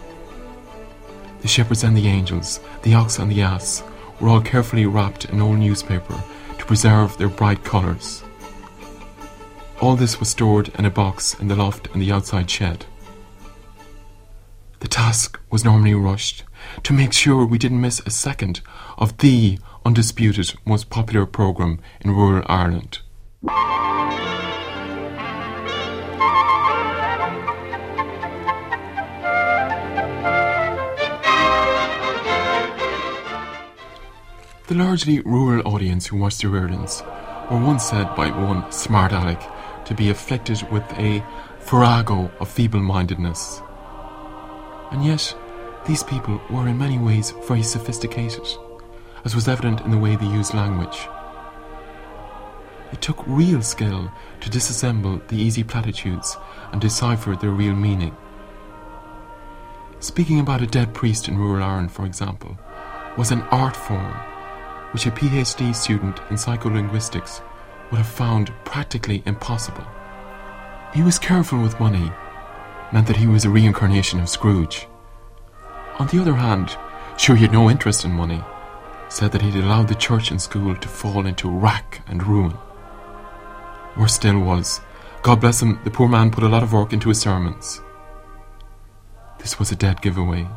The 1.41 1.47
shepherds 1.47 1.83
and 1.83 1.95
the 1.95 2.07
angels, 2.07 2.59
the 2.81 2.95
ox 2.95 3.19
and 3.19 3.31
the 3.31 3.41
ass, 3.43 3.83
were 4.19 4.29
all 4.29 4.41
carefully 4.41 4.85
wrapped 4.85 5.25
in 5.25 5.39
old 5.39 5.59
newspaper 5.59 6.21
to 6.57 6.65
preserve 6.65 7.17
their 7.17 7.29
bright 7.29 7.63
colours. 7.63 8.23
All 9.79 9.95
this 9.95 10.19
was 10.19 10.29
stored 10.29 10.69
in 10.69 10.85
a 10.85 10.89
box 10.89 11.35
in 11.39 11.47
the 11.47 11.55
loft 11.55 11.87
in 11.93 11.99
the 11.99 12.11
outside 12.11 12.49
shed. 12.49 12.85
The 14.79 14.87
task 14.87 15.39
was 15.51 15.63
normally 15.63 15.93
rushed 15.93 16.43
to 16.83 16.93
make 16.93 17.13
sure 17.13 17.45
we 17.45 17.59
didn't 17.59 17.81
miss 17.81 17.99
a 18.05 18.09
second 18.09 18.61
of 18.97 19.17
the 19.19 19.59
undisputed 19.85 20.55
most 20.65 20.89
popular 20.89 21.25
programme 21.27 21.79
in 22.01 22.11
rural 22.11 22.43
Ireland. 22.47 22.99
The 34.67 34.75
largely 34.75 35.21
rural 35.21 35.65
audience 35.65 36.07
who 36.07 36.17
watched 36.17 36.41
the 36.41 36.49
Riordans 36.49 37.01
were 37.49 37.57
once 37.57 37.85
said 37.85 38.13
by 38.17 38.29
one 38.29 38.69
smart 38.69 39.13
aleck 39.13 39.41
to 39.85 39.95
be 39.95 40.09
afflicted 40.09 40.61
with 40.69 40.83
a 40.99 41.23
farrago 41.59 42.29
of 42.41 42.49
feeble 42.49 42.81
mindedness. 42.81 43.61
And 44.91 45.05
yet, 45.05 45.33
these 45.85 46.03
people 46.03 46.41
were 46.49 46.67
in 46.67 46.77
many 46.77 46.99
ways 46.99 47.33
very 47.47 47.63
sophisticated, 47.63 48.45
as 49.23 49.33
was 49.33 49.47
evident 49.47 49.79
in 49.85 49.91
the 49.91 49.97
way 49.97 50.17
they 50.17 50.25
used 50.25 50.53
language. 50.53 51.07
It 52.91 53.01
took 53.01 53.25
real 53.25 53.61
skill 53.61 54.11
to 54.41 54.49
disassemble 54.49 55.25
the 55.29 55.37
easy 55.37 55.63
platitudes 55.63 56.35
and 56.73 56.81
decipher 56.81 57.37
their 57.37 57.51
real 57.51 57.73
meaning. 57.73 58.17
Speaking 60.01 60.41
about 60.41 60.61
a 60.61 60.67
dead 60.67 60.93
priest 60.93 61.29
in 61.29 61.37
rural 61.37 61.63
Ireland, 61.63 61.93
for 61.93 62.05
example, 62.05 62.57
was 63.15 63.31
an 63.31 63.43
art 63.43 63.77
form 63.77 64.13
which 64.91 65.05
a 65.05 65.11
PhD 65.11 65.75
student 65.75 66.19
in 66.29 66.35
psycholinguistics 66.35 67.41
would 67.91 67.97
have 67.97 68.07
found 68.07 68.51
practically 68.63 69.23
impossible. 69.25 69.85
He 70.93 71.01
was 71.01 71.19
careful 71.19 71.61
with 71.61 71.79
money, 71.79 72.11
meant 72.91 73.07
that 73.07 73.17
he 73.17 73.27
was 73.27 73.45
a 73.45 73.49
reincarnation 73.49 74.19
of 74.19 74.29
Scrooge. 74.29 74.87
On 75.99 76.07
the 76.07 76.19
other 76.19 76.35
hand, 76.35 76.77
sure 77.17 77.35
he 77.35 77.43
had 77.43 77.51
no 77.51 77.69
interest 77.69 78.05
in 78.05 78.11
money, 78.11 78.41
said 79.09 79.31
that 79.31 79.41
he'd 79.41 79.55
allowed 79.55 79.87
the 79.87 79.95
church 79.95 80.31
and 80.31 80.41
school 80.41 80.75
to 80.75 80.87
fall 80.87 81.25
into 81.25 81.49
rack 81.49 82.01
and 82.07 82.25
ruin. 82.25 82.57
Worse 83.97 84.13
still 84.13 84.39
was, 84.39 84.81
God 85.23 85.41
bless 85.41 85.61
him, 85.61 85.79
the 85.83 85.91
poor 85.91 86.07
man 86.07 86.31
put 86.31 86.43
a 86.43 86.49
lot 86.49 86.63
of 86.63 86.71
work 86.71 86.93
into 86.93 87.09
his 87.09 87.19
sermons. 87.19 87.81
This 89.39 89.59
was 89.59 89.71
a 89.71 89.75
dead 89.75 90.01
giveaway. 90.01 90.47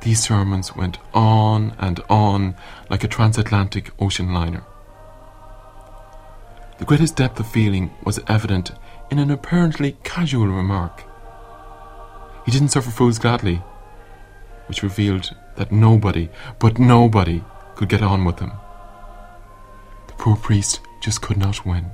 These 0.00 0.22
sermons 0.22 0.76
went 0.76 0.98
on 1.14 1.74
and 1.78 2.00
on 2.08 2.54
like 2.90 3.02
a 3.04 3.08
transatlantic 3.08 3.90
ocean 3.98 4.32
liner. 4.32 4.64
The 6.78 6.84
greatest 6.84 7.16
depth 7.16 7.40
of 7.40 7.48
feeling 7.48 7.90
was 8.04 8.20
evident 8.28 8.72
in 9.10 9.18
an 9.18 9.30
apparently 9.30 9.96
casual 10.04 10.48
remark. 10.48 11.04
He 12.44 12.52
didn't 12.52 12.68
suffer 12.68 12.90
fools 12.90 13.18
gladly, 13.18 13.62
which 14.66 14.82
revealed 14.82 15.34
that 15.56 15.72
nobody, 15.72 16.28
but 16.58 16.78
nobody, 16.78 17.42
could 17.76 17.88
get 17.88 18.02
on 18.02 18.24
with 18.24 18.38
him. 18.40 18.52
The 20.08 20.14
poor 20.14 20.36
priest 20.36 20.80
just 21.00 21.22
could 21.22 21.36
not 21.36 21.64
win. 21.66 21.90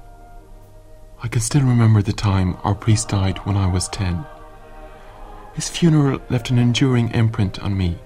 I 1.22 1.28
can 1.28 1.40
still 1.40 1.62
remember 1.62 2.02
the 2.02 2.12
time 2.12 2.56
our 2.64 2.74
priest 2.74 3.08
died 3.08 3.38
when 3.38 3.56
I 3.56 3.66
was 3.66 3.88
ten. 3.88 4.24
His 5.54 5.68
funeral 5.68 6.20
left 6.30 6.50
an 6.50 6.58
enduring 6.58 7.10
imprint 7.10 7.58
on 7.58 7.76
me. 7.76 7.98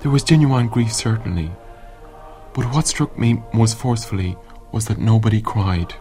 There 0.00 0.10
was 0.10 0.22
genuine 0.22 0.68
grief, 0.68 0.92
certainly, 0.92 1.50
but 2.54 2.72
what 2.72 2.86
struck 2.86 3.18
me 3.18 3.42
most 3.52 3.76
forcefully 3.76 4.36
was 4.72 4.86
that 4.86 4.98
nobody 4.98 5.40
cried. 5.40 5.94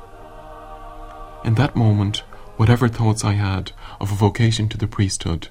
In 1.43 1.55
that 1.55 1.75
moment, 1.75 2.23
whatever 2.57 2.87
thoughts 2.87 3.23
I 3.23 3.33
had 3.33 3.71
of 3.99 4.11
a 4.11 4.15
vocation 4.15 4.67
to 4.69 4.77
the 4.77 4.87
priesthood 4.87 5.49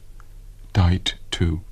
died 0.72 1.12
too. 1.30 1.62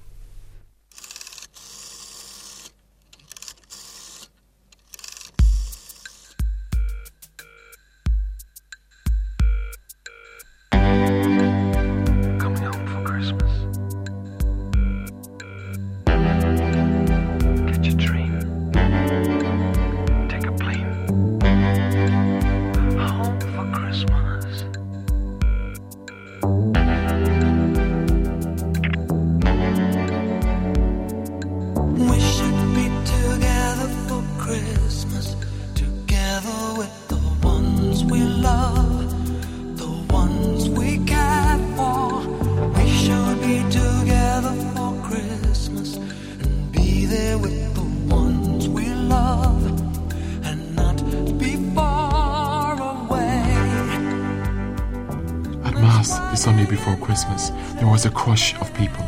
Of 58.32 58.72
people. 58.74 59.04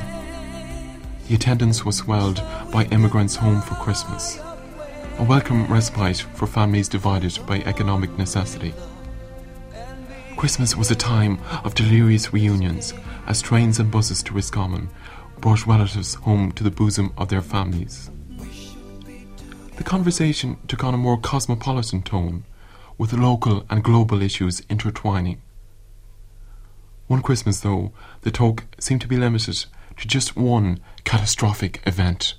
The 1.29 1.35
attendance 1.35 1.83
was 1.83 1.97
swelled 1.97 2.43
by 2.71 2.85
immigrants 2.93 3.37
home 3.37 3.63
for 3.63 3.75
Christmas, 3.77 4.39
a 5.19 5.25
welcome 5.25 5.67
respite 5.73 6.19
for 6.35 6.47
families 6.47 6.91
divided 6.91 7.39
by 7.47 7.61
economic 7.61 8.19
necessity. 8.19 8.75
Christmas 10.37 10.77
was 10.77 10.91
a 10.91 10.95
time 10.95 11.39
of 11.65 11.75
delirious 11.75 12.35
reunions 12.35 12.93
as 13.27 13.41
trains 13.41 13.79
and 13.79 13.91
buses 13.91 14.23
to 14.25 14.35
Roscommon 14.35 14.91
brought 15.41 15.67
relatives 15.67 16.17
home 16.17 16.53
to 16.53 16.63
the 16.63 16.71
bosom 16.71 17.11
of 17.17 17.31
their 17.31 17.41
families. 17.41 18.11
The 19.77 19.85
conversation 19.85 20.59
took 20.69 20.85
on 20.85 20.93
a 20.93 20.99
more 20.99 21.17
cosmopolitan 21.19 22.03
tone, 22.03 22.45
with 22.99 23.15
local 23.15 23.65
and 23.71 23.83
global 23.83 24.21
issues 24.21 24.61
intertwining. 24.69 25.41
One 27.07 27.23
Christmas, 27.23 27.61
though, 27.61 27.93
the 28.23 28.31
talk 28.31 28.65
seemed 28.79 29.03
to 29.03 29.09
be 29.09 29.17
limited 29.17 29.67
to 29.99 30.09
just 30.09 30.37
one 30.37 30.81
catastrophic 31.05 31.83
event. 31.87 32.35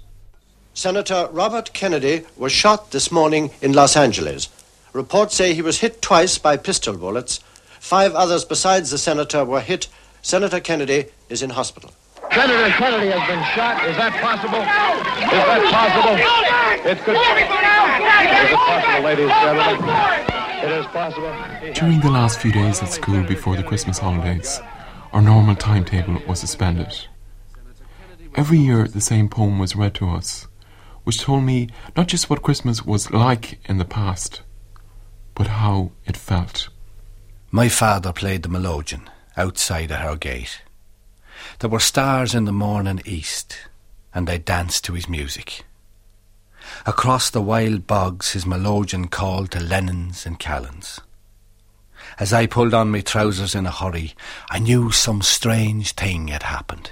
Senator 0.73 1.29
Robert 1.31 1.71
Kennedy 1.73 2.23
was 2.35 2.51
shot 2.51 2.91
this 2.91 3.11
morning 3.11 3.51
in 3.61 3.73
Los 3.73 3.95
Angeles. 3.95 4.49
Reports 4.91 5.35
say 5.35 5.53
he 5.53 5.61
was 5.61 5.79
hit 5.79 6.01
twice 6.01 6.37
by 6.37 6.57
pistol 6.57 6.97
bullets. 6.97 7.39
Five 7.79 8.15
others 8.15 8.43
besides 8.43 8.89
the 8.89 8.97
senator 8.97 9.45
were 9.45 9.61
hit. 9.61 9.87
Senator 10.21 10.59
Kennedy 10.59 11.05
is 11.29 11.43
in 11.43 11.51
hospital. 11.51 11.91
Senator 12.33 12.69
Kennedy 12.71 13.11
has 13.11 13.27
been 13.29 13.43
shot. 13.53 13.87
Is 13.87 13.95
that 13.97 14.13
possible? 14.19 14.59
Is 14.59 15.45
that 15.45 15.61
possible? 15.71 16.17
It 16.89 16.97
could. 17.05 17.15
Is 17.15 18.51
it 18.51 18.57
possible, 18.57 19.03
ladies 19.05 19.29
and 19.29 19.57
gentlemen? 19.57 20.34
It 20.65 20.71
is 20.71 20.87
possible. 20.87 21.31
During 21.75 21.99
the 21.99 22.09
last 22.09 22.39
few 22.39 22.51
days 22.51 22.81
at 22.81 22.91
school 22.91 23.23
before 23.23 23.55
the 23.55 23.61
Christmas 23.61 23.99
holidays, 23.99 24.59
our 25.13 25.21
normal 25.21 25.55
timetable 25.55 26.19
was 26.27 26.39
suspended. 26.39 27.07
Every 28.33 28.57
year, 28.57 28.87
the 28.87 28.99
same 28.99 29.29
poem 29.29 29.59
was 29.59 29.75
read 29.75 29.93
to 29.95 30.09
us, 30.09 30.47
which 31.03 31.21
told 31.21 31.43
me 31.43 31.69
not 31.95 32.07
just 32.07 32.31
what 32.31 32.41
Christmas 32.41 32.83
was 32.83 33.11
like 33.11 33.59
in 33.69 33.77
the 33.77 33.85
past, 33.85 34.41
but 35.35 35.45
how 35.61 35.91
it 36.07 36.17
felt. 36.17 36.69
My 37.51 37.69
father 37.69 38.11
played 38.11 38.41
the 38.41 38.49
melodeon 38.49 39.07
outside 39.37 39.91
at 39.91 40.03
our 40.03 40.15
gate. 40.15 40.63
There 41.59 41.69
were 41.69 41.79
stars 41.79 42.33
in 42.33 42.45
the 42.45 42.51
morning 42.51 43.03
east, 43.05 43.55
and 44.15 44.27
they 44.27 44.39
danced 44.39 44.83
to 44.85 44.93
his 44.93 45.07
music. 45.07 45.63
Across 46.85 47.31
the 47.31 47.41
wild 47.41 47.87
bogs 47.87 48.31
his 48.31 48.45
melodeon 48.45 49.09
called 49.09 49.51
to 49.51 49.59
Lennons 49.59 50.25
and 50.25 50.39
Callans. 50.39 50.99
As 52.19 52.31
I 52.31 52.45
pulled 52.45 52.73
on 52.73 52.91
my 52.91 53.01
trousers 53.01 53.55
in 53.55 53.65
a 53.65 53.71
hurry, 53.71 54.13
I 54.49 54.59
knew 54.59 54.91
some 54.91 55.21
strange 55.21 55.93
thing 55.93 56.29
had 56.29 56.43
happened. 56.43 56.91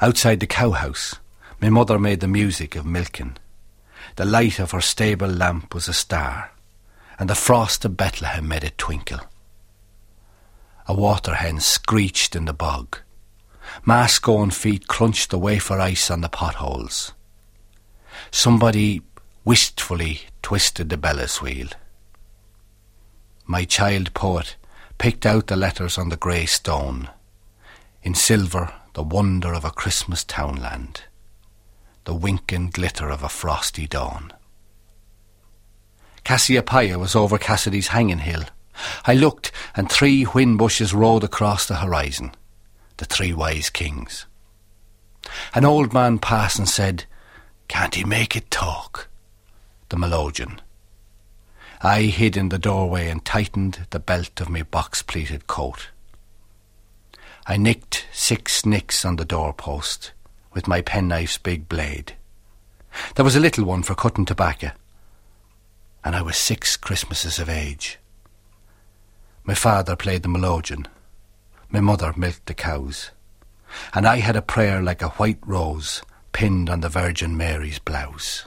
Outside 0.00 0.40
the 0.40 0.46
cowhouse, 0.46 1.16
my 1.60 1.70
mother 1.70 1.98
made 1.98 2.20
the 2.20 2.28
music 2.28 2.74
of 2.74 2.84
milking. 2.84 3.36
The 4.16 4.24
light 4.24 4.58
of 4.58 4.72
her 4.72 4.80
stable 4.80 5.28
lamp 5.28 5.74
was 5.74 5.88
a 5.88 5.92
star, 5.92 6.50
and 7.18 7.30
the 7.30 7.34
frost 7.34 7.84
of 7.84 7.96
Bethlehem 7.96 8.48
made 8.48 8.64
it 8.64 8.76
twinkle. 8.76 9.20
A 10.86 10.94
water 10.94 11.34
hen 11.34 11.60
screeched 11.60 12.34
in 12.34 12.44
the 12.44 12.52
bog. 12.52 12.98
Mascone 13.86 14.52
feet 14.52 14.88
crunched 14.88 15.30
the 15.30 15.38
wafer 15.38 15.78
ice 15.78 16.10
on 16.10 16.20
the 16.20 16.28
potholes. 16.28 17.12
Somebody 18.34 19.02
wistfully 19.44 20.22
twisted 20.40 20.88
the 20.88 20.96
bellows 20.96 21.42
wheel. 21.42 21.68
My 23.44 23.64
child 23.64 24.14
poet 24.14 24.56
picked 24.96 25.26
out 25.26 25.48
the 25.48 25.54
letters 25.54 25.98
on 25.98 26.08
the 26.08 26.16
grey 26.16 26.46
stone. 26.46 27.10
In 28.02 28.14
silver, 28.14 28.72
the 28.94 29.02
wonder 29.02 29.52
of 29.52 29.66
a 29.66 29.70
Christmas 29.70 30.24
townland, 30.24 31.02
the 32.04 32.14
winking 32.14 32.70
glitter 32.70 33.10
of 33.10 33.22
a 33.22 33.28
frosty 33.28 33.86
dawn. 33.86 34.32
Cassiopeia 36.24 36.98
was 36.98 37.14
over 37.14 37.36
Cassidy's 37.36 37.88
hanging 37.88 38.20
hill. 38.20 38.44
I 39.04 39.12
looked, 39.12 39.52
and 39.76 39.90
three 39.90 40.24
whin 40.24 40.56
bushes 40.56 40.94
rode 40.94 41.22
across 41.22 41.66
the 41.66 41.76
horizon, 41.76 42.32
the 42.96 43.04
three 43.04 43.34
wise 43.34 43.68
kings. 43.68 44.24
An 45.54 45.66
old 45.66 45.92
man 45.92 46.18
passed 46.18 46.58
and 46.58 46.68
said, 46.68 47.04
Can't 47.72 47.94
he 47.94 48.04
make 48.04 48.36
it 48.36 48.50
talk? 48.50 49.08
The 49.88 49.96
melodeon. 49.96 50.58
I 51.80 52.02
hid 52.02 52.36
in 52.36 52.50
the 52.50 52.58
doorway 52.58 53.08
and 53.08 53.24
tightened 53.24 53.86
the 53.88 53.98
belt 53.98 54.42
of 54.42 54.50
my 54.50 54.62
box 54.62 55.00
pleated 55.00 55.46
coat. 55.46 55.88
I 57.46 57.56
nicked 57.56 58.06
six 58.12 58.66
nicks 58.66 59.06
on 59.06 59.16
the 59.16 59.24
doorpost 59.24 60.12
with 60.52 60.68
my 60.68 60.82
penknife's 60.82 61.38
big 61.38 61.66
blade. 61.66 62.12
There 63.14 63.24
was 63.24 63.36
a 63.36 63.40
little 63.40 63.64
one 63.64 63.82
for 63.82 63.94
cutting 63.94 64.26
tobacco, 64.26 64.72
and 66.04 66.14
I 66.14 66.20
was 66.20 66.36
six 66.36 66.76
Christmases 66.76 67.38
of 67.38 67.48
age. 67.48 67.98
My 69.44 69.54
father 69.54 69.96
played 69.96 70.24
the 70.24 70.28
melodeon, 70.28 70.88
my 71.70 71.80
mother 71.80 72.12
milked 72.18 72.44
the 72.44 72.54
cows, 72.54 73.12
and 73.94 74.06
I 74.06 74.18
had 74.18 74.36
a 74.36 74.42
prayer 74.42 74.82
like 74.82 75.00
a 75.00 75.08
white 75.08 75.38
rose 75.46 76.02
pinned 76.32 76.70
on 76.70 76.80
the 76.80 76.88
Virgin 76.88 77.36
Mary's 77.36 77.78
blouse. 77.78 78.46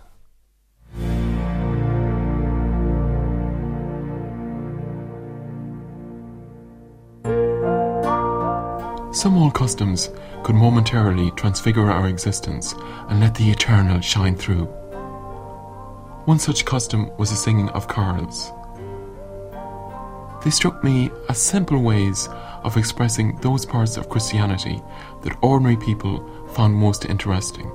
Some 9.16 9.38
old 9.38 9.54
customs 9.54 10.10
could 10.44 10.56
momentarily 10.56 11.32
transfigure 11.32 11.90
our 11.90 12.08
existence 12.08 12.74
and 13.10 13.22
let 13.22 13.34
the 13.34 13.50
eternal 13.50 14.02
shine 14.02 14.36
through. 14.36 14.66
One 16.26 16.38
such 16.38 16.66
custom 16.66 17.10
was 17.18 17.30
the 17.30 17.36
singing 17.36 17.70
of 17.70 17.88
carols. 17.88 18.52
They 20.44 20.52
struck 20.52 20.84
me 20.84 21.12
as 21.30 21.42
simple 21.42 21.82
ways 21.82 22.28
of 22.64 22.78
expressing 22.78 23.38
those 23.38 23.66
parts 23.66 23.96
of 23.96 24.10
Christianity 24.10 24.82
that 25.24 25.38
ordinary 25.42 25.78
people 25.78 26.20
found 26.56 26.74
most 26.74 27.04
interesting, 27.06 27.70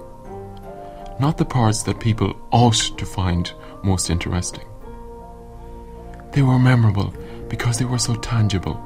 not 1.21 1.37
the 1.37 1.45
parts 1.45 1.83
that 1.83 2.01
people 2.01 2.35
ought 2.51 2.97
to 2.97 3.05
find 3.05 3.53
most 3.83 4.09
interesting. 4.09 4.67
They 6.33 6.41
were 6.41 6.59
memorable 6.59 7.13
because 7.49 7.79
they 7.79 7.85
were 7.85 7.99
so 7.99 8.15
tangible. 8.15 8.81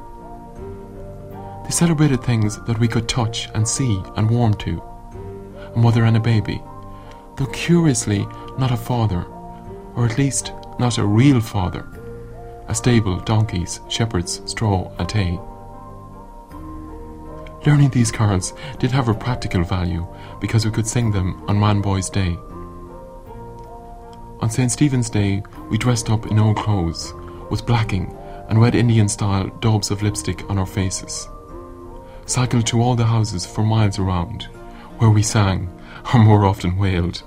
They 1.63 1.71
celebrated 1.71 2.21
things 2.23 2.61
that 2.65 2.77
we 2.77 2.89
could 2.89 3.07
touch 3.07 3.49
and 3.53 3.65
see 3.65 4.03
and 4.17 4.29
warm 4.29 4.53
to 4.55 4.83
a 5.73 5.77
mother 5.77 6.03
and 6.03 6.17
a 6.17 6.19
baby, 6.19 6.61
though 7.37 7.47
curiously 7.47 8.27
not 8.57 8.71
a 8.71 8.77
father, 8.77 9.23
or 9.95 10.05
at 10.05 10.17
least 10.17 10.51
not 10.77 10.97
a 10.97 11.05
real 11.05 11.39
father, 11.39 11.87
a 12.67 12.75
stable, 12.75 13.19
donkeys, 13.21 13.79
shepherds, 13.87 14.41
straw, 14.45 14.91
and 14.99 15.09
hay. 15.09 15.39
Learning 17.65 17.89
these 17.89 18.11
carols 18.11 18.53
did 18.77 18.91
have 18.91 19.07
a 19.07 19.13
practical 19.13 19.63
value 19.63 20.07
because 20.39 20.65
we 20.65 20.71
could 20.71 20.85
sing 20.85 21.09
them 21.09 21.43
on 21.47 21.59
Wren 21.59 21.81
Boy's 21.81 22.11
Day. 22.11 22.37
On 24.39 24.49
St. 24.49 24.71
Stephen's 24.71 25.09
Day, 25.09 25.41
we 25.71 25.77
dressed 25.79 26.11
up 26.11 26.27
in 26.27 26.37
old 26.37 26.57
clothes, 26.57 27.11
with 27.49 27.65
blacking 27.65 28.15
and 28.49 28.61
red 28.61 28.75
Indian 28.75 29.09
style 29.09 29.47
daubs 29.61 29.89
of 29.89 30.03
lipstick 30.03 30.47
on 30.47 30.59
our 30.59 30.65
faces. 30.67 31.27
Cycled 32.27 32.67
to 32.67 32.81
all 32.81 32.95
the 32.95 33.05
houses 33.05 33.47
for 33.47 33.63
miles 33.63 33.97
around, 33.97 34.43
where 34.99 35.09
we 35.09 35.23
sang, 35.23 35.67
or 36.13 36.19
more 36.19 36.45
often 36.45 36.77
wailed, 36.77 37.23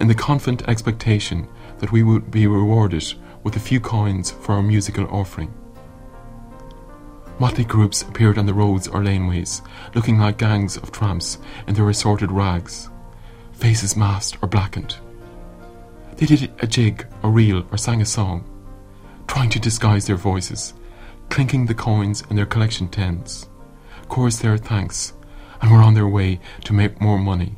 in 0.00 0.08
the 0.08 0.14
confident 0.14 0.68
expectation 0.68 1.46
that 1.78 1.92
we 1.92 2.02
would 2.02 2.32
be 2.32 2.48
rewarded 2.48 3.14
with 3.44 3.54
a 3.54 3.60
few 3.60 3.78
coins 3.78 4.32
for 4.32 4.54
our 4.54 4.62
musical 4.62 5.06
offering. 5.06 5.54
Motley 7.38 7.64
groups 7.64 8.02
appeared 8.02 8.36
on 8.36 8.46
the 8.46 8.54
roads 8.54 8.88
or 8.88 9.00
laneways, 9.00 9.62
looking 9.94 10.18
like 10.18 10.38
gangs 10.38 10.76
of 10.76 10.90
tramps 10.90 11.38
in 11.66 11.74
their 11.74 11.88
assorted 11.88 12.32
rags, 12.32 12.90
faces 13.52 13.96
masked 13.96 14.38
or 14.42 14.48
blackened. 14.48 14.96
They 16.16 16.26
did 16.26 16.50
a 16.58 16.66
jig, 16.66 17.06
a 17.22 17.28
reel, 17.28 17.64
or 17.70 17.78
sang 17.78 18.00
a 18.00 18.06
song, 18.06 18.44
trying 19.28 19.50
to 19.50 19.60
disguise 19.60 20.06
their 20.06 20.16
voices, 20.16 20.74
clinking 21.28 21.66
the 21.66 21.74
coins 21.74 22.24
in 22.28 22.34
their 22.34 22.46
collection 22.46 22.88
tins, 22.88 23.48
chorused 24.08 24.42
their 24.42 24.56
thanks, 24.56 25.12
and 25.60 25.70
were 25.70 25.82
on 25.82 25.94
their 25.94 26.08
way 26.08 26.40
to 26.64 26.72
make 26.72 27.00
more 27.00 27.18
money. 27.18 27.56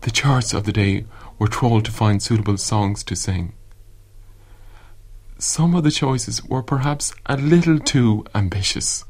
The 0.00 0.10
charts 0.10 0.52
of 0.52 0.64
the 0.64 0.72
day 0.72 1.04
were 1.38 1.48
trolled 1.48 1.84
to 1.84 1.92
find 1.92 2.20
suitable 2.20 2.56
songs 2.56 3.04
to 3.04 3.14
sing. 3.14 3.52
Some 5.40 5.76
of 5.76 5.84
the 5.84 5.92
choices 5.92 6.44
were 6.44 6.64
perhaps 6.64 7.14
a 7.26 7.36
little 7.36 7.78
too 7.78 8.24
ambitious. 8.34 9.04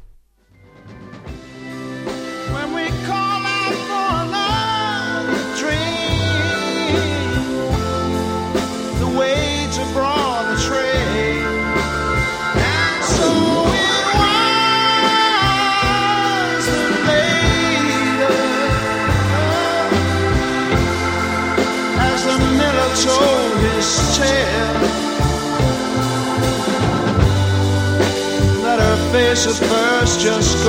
Just 30.19 30.65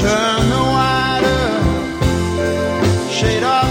turn 0.00 0.48
the 0.50 0.58
wider 0.58 1.52
shade 3.08 3.44
of. 3.44 3.70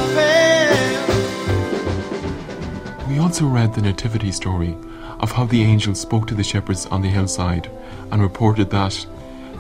We 3.10 3.19
also 3.19 3.45
read 3.45 3.73
the 3.73 3.82
nativity 3.82 4.32
story 4.32 4.77
of 5.19 5.34
how 5.34 5.45
the 5.47 5.62
angel 5.63 5.95
spoke 5.95 6.27
to 6.27 6.34
the 6.34 6.45
shepherds 6.45 6.86
on 6.86 7.01
the 7.01 7.10
hillside 7.10 7.69
and 8.10 8.21
reported 8.21 8.69
that 8.69 9.05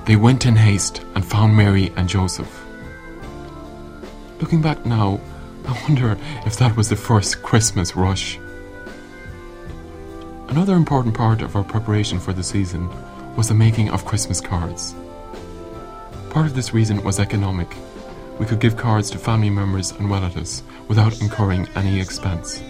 they 0.05 0.15
went 0.15 0.45
in 0.45 0.55
haste 0.55 1.01
and 1.15 1.25
found 1.25 1.53
Mary 1.53 1.91
and 1.97 2.07
Joseph. 2.07 2.63
Looking 4.39 4.61
back 4.61 4.85
now, 4.85 5.19
I 5.65 5.73
wonder 5.83 6.17
if 6.45 6.55
that 6.59 6.77
was 6.77 6.87
the 6.87 6.95
first 6.95 7.43
Christmas 7.43 7.93
rush. 7.93 8.39
Another 10.47 10.75
important 10.75 11.13
part 11.13 11.41
of 11.41 11.57
our 11.57 11.63
preparation 11.63 12.19
for 12.19 12.31
the 12.31 12.43
season 12.43 12.89
was 13.39 13.47
the 13.47 13.53
making 13.53 13.89
of 13.91 14.03
Christmas 14.03 14.41
cards. 14.41 14.93
Part 16.29 16.45
of 16.45 16.55
this 16.55 16.73
reason 16.73 17.01
was 17.05 17.21
economic. 17.21 17.73
We 18.37 18.45
could 18.45 18.59
give 18.59 18.75
cards 18.75 19.09
to 19.11 19.17
family 19.17 19.49
members 19.49 19.91
and 19.91 20.11
relatives 20.11 20.61
without 20.89 21.21
incurring 21.21 21.65
any 21.73 22.01
expense. 22.01 22.61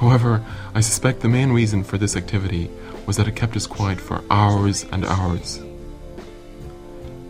However, 0.00 0.42
I 0.74 0.80
suspect 0.80 1.20
the 1.20 1.28
main 1.28 1.52
reason 1.52 1.84
for 1.84 1.98
this 1.98 2.16
activity 2.16 2.70
was 3.04 3.18
that 3.18 3.28
it 3.28 3.36
kept 3.36 3.56
us 3.56 3.66
quiet 3.66 4.00
for 4.00 4.24
hours 4.30 4.86
and 4.90 5.04
hours. 5.04 5.60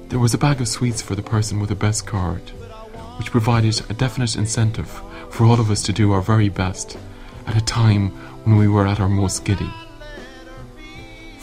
There 0.09 0.21
was 0.21 0.33
a 0.33 0.39
bag 0.39 0.61
of 0.61 0.69
sweets 0.69 1.03
for 1.03 1.17
the 1.17 1.23
person 1.25 1.59
with 1.59 1.71
the 1.71 1.75
best 1.75 2.07
card, 2.07 2.51
which 3.19 3.33
provided 3.33 3.83
a 3.91 3.95
definite 3.95 4.37
incentive 4.37 5.03
for 5.31 5.45
all 5.45 5.59
of 5.59 5.73
us 5.73 5.83
to 5.83 5.93
do 5.93 6.13
our 6.13 6.23
very 6.23 6.51
best 6.51 6.97
at 7.49 7.57
a 7.57 7.65
time 7.65 8.11
when 8.45 8.57
we 8.57 8.69
were 8.69 8.87
at 8.87 9.01
our 9.01 9.09
most 9.09 9.45
giddy. 9.45 9.73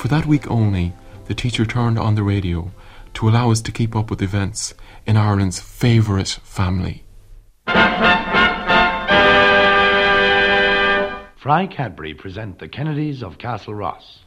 For 0.05 0.09
that 0.09 0.27
week 0.27 0.51
only, 0.51 0.93
the 1.25 1.33
teacher 1.33 1.65
turned 1.65 1.97
on 1.97 2.13
the 2.13 2.21
radio 2.21 2.69
to 3.15 3.27
allow 3.27 3.49
us 3.49 3.59
to 3.61 3.71
keep 3.71 3.95
up 3.95 4.11
with 4.11 4.21
events 4.21 4.75
in 5.07 5.17
Ireland's 5.17 5.59
favourite 5.59 6.27
family. 6.43 7.03
Fry 11.35 11.65
Cadbury 11.65 12.13
present 12.13 12.59
the 12.59 12.67
Kennedys 12.67 13.23
of 13.23 13.39
Castle 13.39 13.73
Ross. 13.73 14.19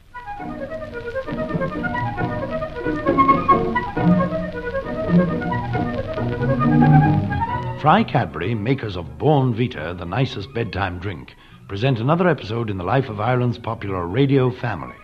Fry 7.79 8.03
Cadbury, 8.03 8.53
makers 8.53 8.97
of 8.97 9.17
Bournvita, 9.17 9.97
the 9.97 10.05
nicest 10.05 10.53
bedtime 10.53 10.99
drink, 10.99 11.35
present 11.69 11.99
another 11.99 12.27
episode 12.27 12.69
in 12.69 12.77
the 12.77 12.83
life 12.83 13.07
of 13.07 13.21
Ireland's 13.21 13.57
popular 13.57 14.05
radio 14.05 14.51
family. 14.51 14.97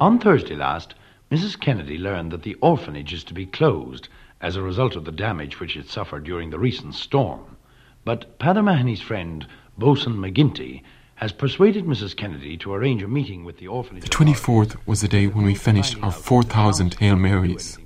On 0.00 0.18
Thursday 0.20 0.56
last, 0.56 0.96
Mrs. 1.30 1.60
Kennedy 1.60 1.96
learned 1.96 2.32
that 2.32 2.42
the 2.42 2.56
orphanage 2.60 3.12
is 3.12 3.22
to 3.24 3.32
be 3.32 3.46
closed 3.46 4.08
as 4.40 4.56
a 4.56 4.62
result 4.62 4.96
of 4.96 5.04
the 5.04 5.12
damage 5.12 5.60
which 5.60 5.76
it 5.76 5.88
suffered 5.88 6.24
during 6.24 6.50
the 6.50 6.58
recent 6.58 6.96
storm. 6.96 7.56
But 8.04 8.40
Padder 8.40 8.64
Mahony's 8.64 9.00
friend, 9.00 9.46
Bosun 9.78 10.14
McGinty, 10.14 10.82
has 11.14 11.30
persuaded 11.30 11.84
Mrs. 11.84 12.16
Kennedy 12.16 12.56
to 12.56 12.74
arrange 12.74 13.04
a 13.04 13.08
meeting 13.08 13.44
with 13.44 13.58
the 13.58 13.68
orphanage. 13.68 14.02
The 14.02 14.08
24th 14.08 14.76
was 14.84 15.00
the 15.00 15.06
day 15.06 15.28
when 15.28 15.44
we 15.44 15.54
finished 15.54 16.02
our 16.02 16.10
4,000 16.10 16.94
Hail 16.94 17.14
Marys, 17.14 17.78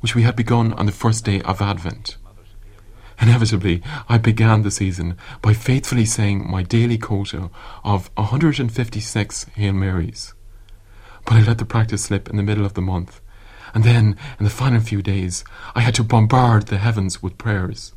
which 0.00 0.14
we 0.14 0.22
had 0.22 0.34
begun 0.34 0.72
on 0.72 0.86
the 0.86 0.92
first 0.92 1.26
day 1.26 1.42
of 1.42 1.60
Advent. 1.60 2.16
Inevitably, 3.20 3.82
I 4.08 4.18
began 4.18 4.62
the 4.62 4.70
season 4.70 5.16
by 5.40 5.54
faithfully 5.54 6.04
saying 6.04 6.50
my 6.50 6.62
daily 6.62 6.98
quota 6.98 7.50
of 7.84 8.10
156 8.16 9.44
Hail 9.54 9.72
Marys. 9.72 10.34
but 11.24 11.34
I 11.34 11.42
let 11.42 11.58
the 11.58 11.64
practice 11.64 12.04
slip 12.04 12.28
in 12.28 12.36
the 12.36 12.42
middle 12.42 12.64
of 12.64 12.74
the 12.74 12.80
month. 12.80 13.20
And 13.74 13.84
then, 13.84 14.16
in 14.38 14.44
the 14.44 14.50
final 14.50 14.80
few 14.80 15.02
days, 15.02 15.44
I 15.74 15.80
had 15.80 15.94
to 15.94 16.04
bombard 16.04 16.66
the 16.66 16.78
heavens 16.78 17.22
with 17.22 17.38
prayers. 17.38 17.92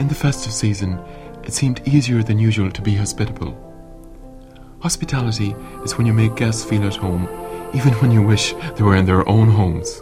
In 0.00 0.06
the 0.08 0.14
festive 0.14 0.52
season, 0.52 0.98
it 1.44 1.52
seemed 1.52 1.86
easier 1.86 2.22
than 2.22 2.38
usual 2.38 2.70
to 2.70 2.82
be 2.82 2.94
hospitable. 2.96 3.67
Hospitality 4.80 5.56
is 5.84 5.98
when 5.98 6.06
you 6.06 6.12
make 6.12 6.36
guests 6.36 6.64
feel 6.64 6.84
at 6.84 6.94
home, 6.94 7.28
even 7.74 7.92
when 7.94 8.12
you 8.12 8.22
wish 8.22 8.54
they 8.76 8.84
were 8.84 8.94
in 8.94 9.06
their 9.06 9.28
own 9.28 9.50
homes. 9.50 10.00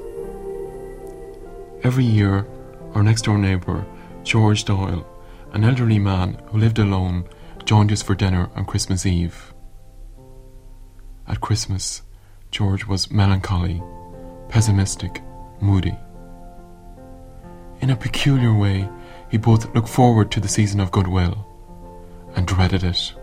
Every 1.83 2.05
year, 2.05 2.47
our 2.95 3.03
next 3.03 3.23
door 3.23 3.39
neighbour, 3.39 3.87
George 4.23 4.65
Doyle, 4.65 5.07
an 5.53 5.65
elderly 5.65 5.99
man 5.99 6.43
who 6.49 6.59
lived 6.59 6.79
alone, 6.79 7.27
joined 7.65 7.91
us 7.91 8.03
for 8.03 8.15
dinner 8.15 8.51
on 8.55 8.67
Christmas 8.67 9.07
Eve. 9.07 9.55
At 11.27 11.41
Christmas, 11.41 12.03
George 12.51 12.87
was 12.87 13.11
melancholy, 13.11 13.83
pessimistic, 14.51 15.23
moody. 15.59 15.97
In 17.81 17.89
a 17.89 17.97
peculiar 17.97 18.53
way, 18.53 18.89
he 19.31 19.39
both 19.39 19.75
looked 19.75 19.89
forward 19.89 20.31
to 20.33 20.41
the 20.41 20.49
season 20.49 20.81
of 20.81 20.93
goodwill 20.93 21.47
and 22.35 22.47
dreaded 22.47 22.85
it. 22.85 23.15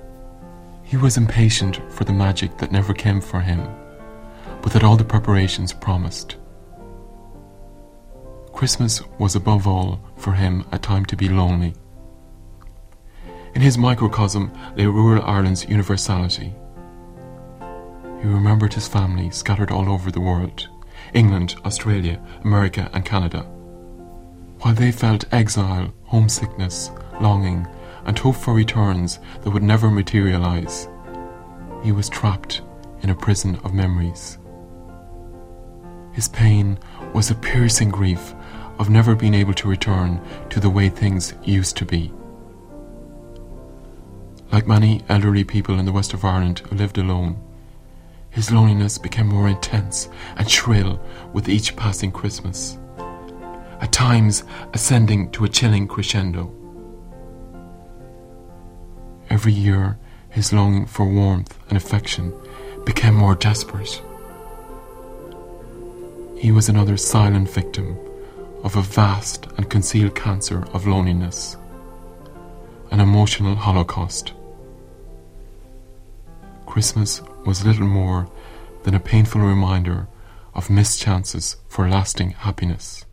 He 0.84 0.98
was 0.98 1.18
impatient 1.18 1.82
for 1.92 2.04
the 2.04 2.14
magic 2.14 2.58
that 2.58 2.72
never 2.72 2.94
came 2.94 3.22
for 3.22 3.40
him, 3.40 3.68
but 4.62 4.74
that 4.74 4.84
all 4.84 4.98
the 4.98 5.04
preparations 5.04 5.74
promised. 5.74 6.38
Christmas 8.52 9.02
was 9.18 9.36
above 9.36 9.68
all 9.68 10.00
for 10.16 10.34
him 10.34 10.66
a 10.72 10.78
time 10.78 11.06
to 11.06 11.16
be 11.16 11.28
lonely. 11.28 11.74
In 13.56 13.62
his 13.62 13.78
microcosm 13.78 14.52
lay 14.76 14.86
rural 14.86 15.24
Ireland's 15.24 15.68
universality. 15.68 16.54
He 18.22 18.28
remembered 18.28 18.74
his 18.74 18.88
family 18.88 19.30
scattered 19.32 19.72
all 19.72 19.90
over 19.90 20.12
the 20.12 20.22
world 20.22 20.70
England, 21.14 21.56
Australia, 21.66 22.22
America, 22.44 22.90
and 22.94 23.04
Canada. 23.04 23.42
While 24.62 24.76
they 24.76 24.92
felt 24.92 25.26
exile, 25.34 25.94
homesickness, 26.06 26.92
longing, 27.20 27.68
and 28.06 28.18
hope 28.18 28.36
for 28.36 28.54
returns 28.54 29.20
that 29.42 29.52
would 29.52 29.64
never 29.64 29.90
materialize, 29.90 30.88
he 31.84 31.92
was 31.92 32.10
trapped 32.10 32.62
in 33.02 33.10
a 33.10 33.16
prison 33.16 33.60
of 33.64 33.74
memories. 33.74 34.38
His 36.14 36.28
pain 36.30 36.78
was 37.14 37.30
a 37.30 37.36
piercing 37.36 37.90
grief 37.90 38.34
of 38.80 38.90
never 38.90 39.16
being 39.16 39.34
able 39.34 39.54
to 39.56 39.68
return 39.68 40.22
to 40.50 40.60
the 40.60 40.70
way 40.70 40.90
things 40.90 41.34
used 41.44 41.76
to 41.78 41.86
be. 41.86 42.12
Like 44.52 44.68
many 44.68 45.02
elderly 45.10 45.44
people 45.44 45.80
in 45.80 45.86
the 45.86 45.92
west 45.92 46.14
of 46.14 46.24
Ireland 46.24 46.60
who 46.60 46.76
lived 46.76 46.98
alone, 46.98 47.42
his 48.30 48.52
loneliness 48.52 48.98
became 48.98 49.28
more 49.28 49.48
intense 49.48 50.10
and 50.38 50.50
shrill 50.50 51.00
with 51.34 51.50
each 51.50 51.76
passing 51.76 52.12
Christmas, 52.12 52.78
at 53.80 53.92
times 53.92 54.44
ascending 54.74 55.32
to 55.32 55.46
a 55.46 55.50
chilling 55.50 55.88
crescendo. 55.88 56.52
Every 59.30 59.54
year, 59.54 59.98
his 60.30 60.54
longing 60.54 60.86
for 60.86 61.06
warmth 61.06 61.58
and 61.70 61.78
affection 61.78 62.34
became 62.86 63.16
more 63.16 63.36
desperate. 63.36 64.02
He 66.38 66.52
was 66.52 66.70
another 66.70 66.98
silent 66.98 67.50
victim 67.50 67.98
of 68.64 68.76
a 68.76 68.82
vast 68.82 69.48
and 69.58 69.70
concealed 69.70 70.16
cancer 70.16 70.66
of 70.74 70.88
loneliness, 70.88 71.58
an 72.92 73.00
emotional 73.00 73.56
holocaust. 73.56 74.34
Christmas 76.66 77.22
was 77.46 77.66
little 77.66 77.88
more 77.88 78.30
than 78.84 78.96
a 78.96 79.00
painful 79.00 79.42
reminder 79.42 80.08
of 80.54 80.70
missed 80.70 81.02
chances 81.02 81.58
for 81.68 81.90
lasting 81.90 82.32
happiness. 82.32 83.06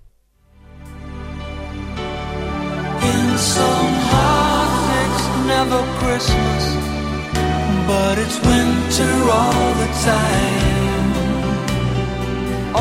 Never 5.56 5.82
Christmas, 5.98 6.64
but 7.90 8.14
it's 8.22 8.38
winter 8.50 9.14
all 9.38 9.68
the 9.82 9.90
time. 10.12 11.08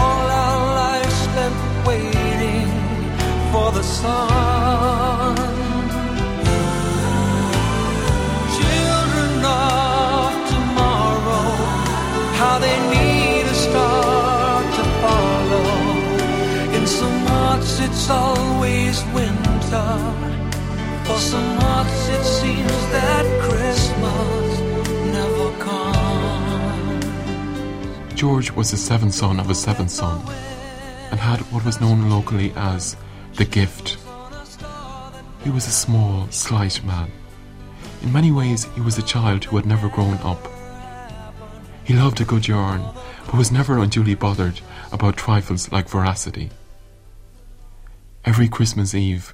All 0.02 0.26
our 0.46 0.62
lives 0.84 1.16
spent 1.28 1.58
waiting 1.90 2.70
for 3.52 3.68
the 3.78 3.86
sun. 4.00 5.36
Children 8.60 9.34
of 9.66 10.32
tomorrow, 10.54 11.50
how 12.42 12.56
they 12.66 12.78
need 12.96 13.46
a 13.56 13.58
star 13.66 14.62
to 14.78 14.84
follow. 15.02 15.70
In 16.78 16.84
some 17.00 17.20
hearts 17.32 17.80
it's 17.86 18.06
always 18.10 18.96
winter. 19.18 20.29
George 28.20 28.52
was 28.52 28.72
the 28.72 28.78
seventh 28.78 29.14
son 29.14 29.40
of 29.40 29.50
a 29.50 29.56
seventh 29.56 29.92
son 29.92 30.20
and 31.10 31.20
had 31.20 31.40
what 31.52 31.64
was 31.64 31.80
known 31.80 32.10
locally 32.10 32.52
as 32.56 32.98
the 33.36 33.46
gift. 33.46 33.98
He 35.44 35.50
was 35.50 35.68
a 35.68 35.72
small, 35.72 36.30
slight 36.30 36.84
man. 36.84 37.10
In 38.02 38.12
many 38.12 38.32
ways, 38.32 38.66
he 38.76 38.82
was 38.82 38.98
a 38.98 39.02
child 39.02 39.46
who 39.46 39.56
had 39.56 39.66
never 39.66 39.88
grown 39.88 40.18
up. 40.18 40.48
He 41.86 41.94
loved 41.94 42.20
a 42.20 42.26
good 42.26 42.48
yarn, 42.48 42.84
but 43.26 43.36
was 43.36 43.52
never 43.52 43.80
unduly 43.80 44.16
bothered 44.16 44.60
about 44.92 45.16
trifles 45.16 45.72
like 45.72 45.88
veracity. 45.88 46.50
Every 48.26 48.50
Christmas 48.50 48.94
Eve, 48.94 49.34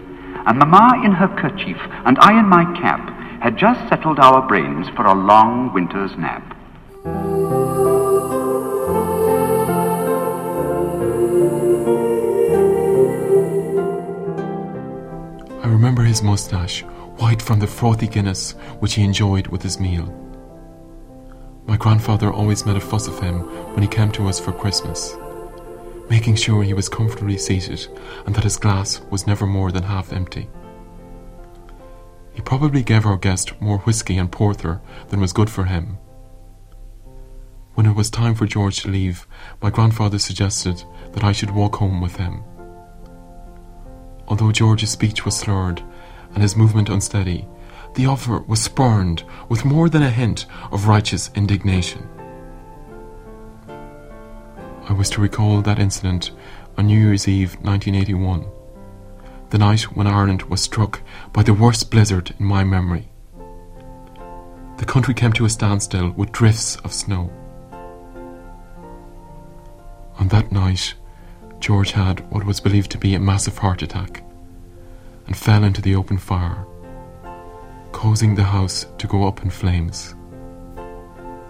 And 0.45 0.57
Mamma 0.57 1.01
in 1.05 1.11
her 1.11 1.27
kerchief, 1.27 1.77
and 2.05 2.17
I 2.19 2.39
in 2.39 2.45
my 2.47 2.65
cap, 2.81 3.09
had 3.41 3.57
just 3.57 3.87
settled 3.89 4.19
our 4.19 4.47
brains 4.47 4.87
for 4.95 5.05
a 5.05 5.13
long 5.13 5.73
winter's 5.73 6.15
nap. 6.17 6.57
I 15.63 15.67
remember 15.67 16.03
his 16.03 16.21
moustache, 16.23 16.81
white 17.17 17.41
from 17.41 17.59
the 17.59 17.67
frothy 17.67 18.07
Guinness 18.07 18.51
which 18.79 18.95
he 18.95 19.03
enjoyed 19.03 19.47
with 19.47 19.61
his 19.61 19.79
meal. 19.79 20.07
My 21.67 21.77
grandfather 21.77 22.31
always 22.31 22.65
made 22.65 22.77
a 22.77 22.81
fuss 22.81 23.07
of 23.07 23.19
him 23.19 23.41
when 23.73 23.81
he 23.83 23.87
came 23.87 24.11
to 24.13 24.27
us 24.27 24.39
for 24.39 24.51
Christmas, 24.51 25.15
making 26.11 26.35
sure 26.35 26.61
he 26.61 26.73
was 26.73 26.89
comfortably 26.89 27.37
seated 27.37 27.87
and 28.25 28.35
that 28.35 28.43
his 28.43 28.57
glass 28.57 28.99
was 29.09 29.25
never 29.25 29.47
more 29.47 29.71
than 29.71 29.83
half 29.83 30.11
empty. 30.11 30.49
He 32.33 32.41
probably 32.41 32.83
gave 32.83 33.05
our 33.05 33.15
guest 33.15 33.59
more 33.61 33.77
whisky 33.79 34.17
and 34.17 34.29
porter 34.29 34.81
than 35.07 35.21
was 35.21 35.31
good 35.31 35.49
for 35.49 35.63
him. 35.63 35.97
When 37.75 37.85
it 37.85 37.95
was 37.95 38.09
time 38.09 38.35
for 38.35 38.45
George 38.45 38.81
to 38.81 38.89
leave, 38.89 39.25
my 39.61 39.69
grandfather 39.69 40.19
suggested 40.19 40.83
that 41.13 41.23
I 41.23 41.31
should 41.31 41.51
walk 41.51 41.77
home 41.77 42.01
with 42.01 42.17
him. 42.17 42.43
Although 44.27 44.51
George's 44.51 44.89
speech 44.89 45.23
was 45.23 45.37
slurred 45.37 45.81
and 46.33 46.43
his 46.43 46.57
movement 46.57 46.89
unsteady, 46.89 47.47
the 47.95 48.07
offer 48.07 48.39
was 48.39 48.61
spurned 48.61 49.23
with 49.47 49.63
more 49.63 49.87
than 49.87 50.03
a 50.03 50.09
hint 50.09 50.45
of 50.73 50.89
righteous 50.89 51.31
indignation. 51.35 52.09
I 54.89 54.93
was 54.93 55.09
to 55.11 55.21
recall 55.21 55.61
that 55.61 55.79
incident 55.79 56.31
on 56.77 56.87
New 56.87 56.99
Year's 56.99 57.27
Eve 57.27 57.53
1981, 57.61 58.45
the 59.51 59.59
night 59.59 59.81
when 59.95 60.07
Ireland 60.07 60.43
was 60.43 60.61
struck 60.61 61.01
by 61.31 61.43
the 61.43 61.53
worst 61.53 61.91
blizzard 61.91 62.33
in 62.39 62.45
my 62.45 62.63
memory. 62.63 63.09
The 64.77 64.85
country 64.85 65.13
came 65.13 65.33
to 65.33 65.45
a 65.45 65.49
standstill 65.49 66.09
with 66.11 66.31
drifts 66.31 66.77
of 66.77 66.93
snow. 66.93 67.31
On 70.17 70.27
that 70.29 70.51
night, 70.51 70.95
George 71.59 71.91
had 71.91 72.27
what 72.31 72.45
was 72.45 72.59
believed 72.59 72.89
to 72.91 72.97
be 72.97 73.13
a 73.13 73.19
massive 73.19 73.59
heart 73.59 73.83
attack, 73.83 74.23
and 75.27 75.37
fell 75.37 75.63
into 75.63 75.81
the 75.81 75.95
open 75.95 76.17
fire, 76.17 76.65
causing 77.91 78.33
the 78.33 78.43
house 78.43 78.87
to 78.97 79.05
go 79.05 79.27
up 79.27 79.43
in 79.43 79.51
flames. 79.51 80.15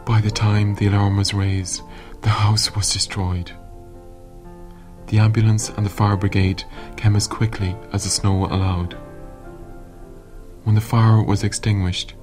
By 0.06 0.20
the 0.20 0.32
time 0.32 0.76
the 0.76 0.88
alarm 0.88 1.15
was 1.15 1.34
raised, 1.34 1.82
the 2.22 2.30
house 2.30 2.76
was 2.76 2.94
destroyed. 2.94 3.52
The 5.08 5.20
ambulance 5.20 5.70
and 5.70 5.86
the 5.86 5.90
fire 5.90 6.16
brigade 6.16 6.64
came 6.96 7.16
as 7.16 7.28
quickly 7.28 7.76
as 7.92 8.04
the 8.04 8.10
snow 8.10 8.46
allowed. 8.46 8.96
When 10.64 10.76
the 10.76 10.82
fire 10.82 11.22
was 11.22 11.44
extinguished, 11.44 12.14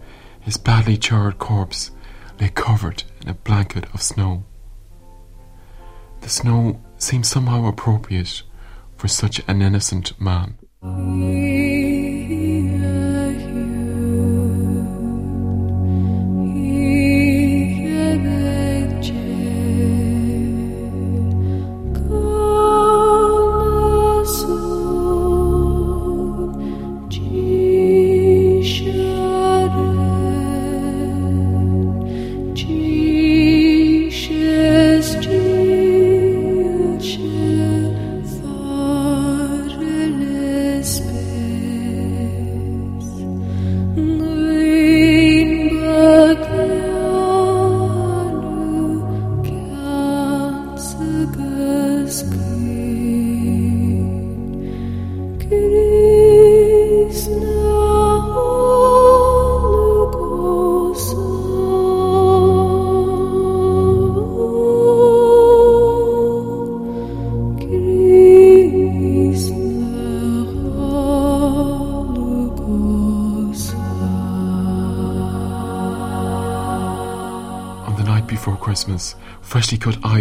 his 0.41 0.57
badly 0.57 0.97
charred 0.97 1.39
corpse 1.39 1.91
lay 2.41 2.49
covered 2.49 3.03
in 3.21 3.29
a 3.29 3.35
blanket 3.35 3.87
of 3.93 4.03
snow. 4.03 4.45
The 6.21 6.29
snow 6.29 6.81
seemed 6.97 7.27
somehow 7.27 7.67
appropriate 7.67 8.43
for 8.97 9.09
such 9.09 9.41
an 9.49 9.63
innocent 9.63 10.19
man. 10.21 10.59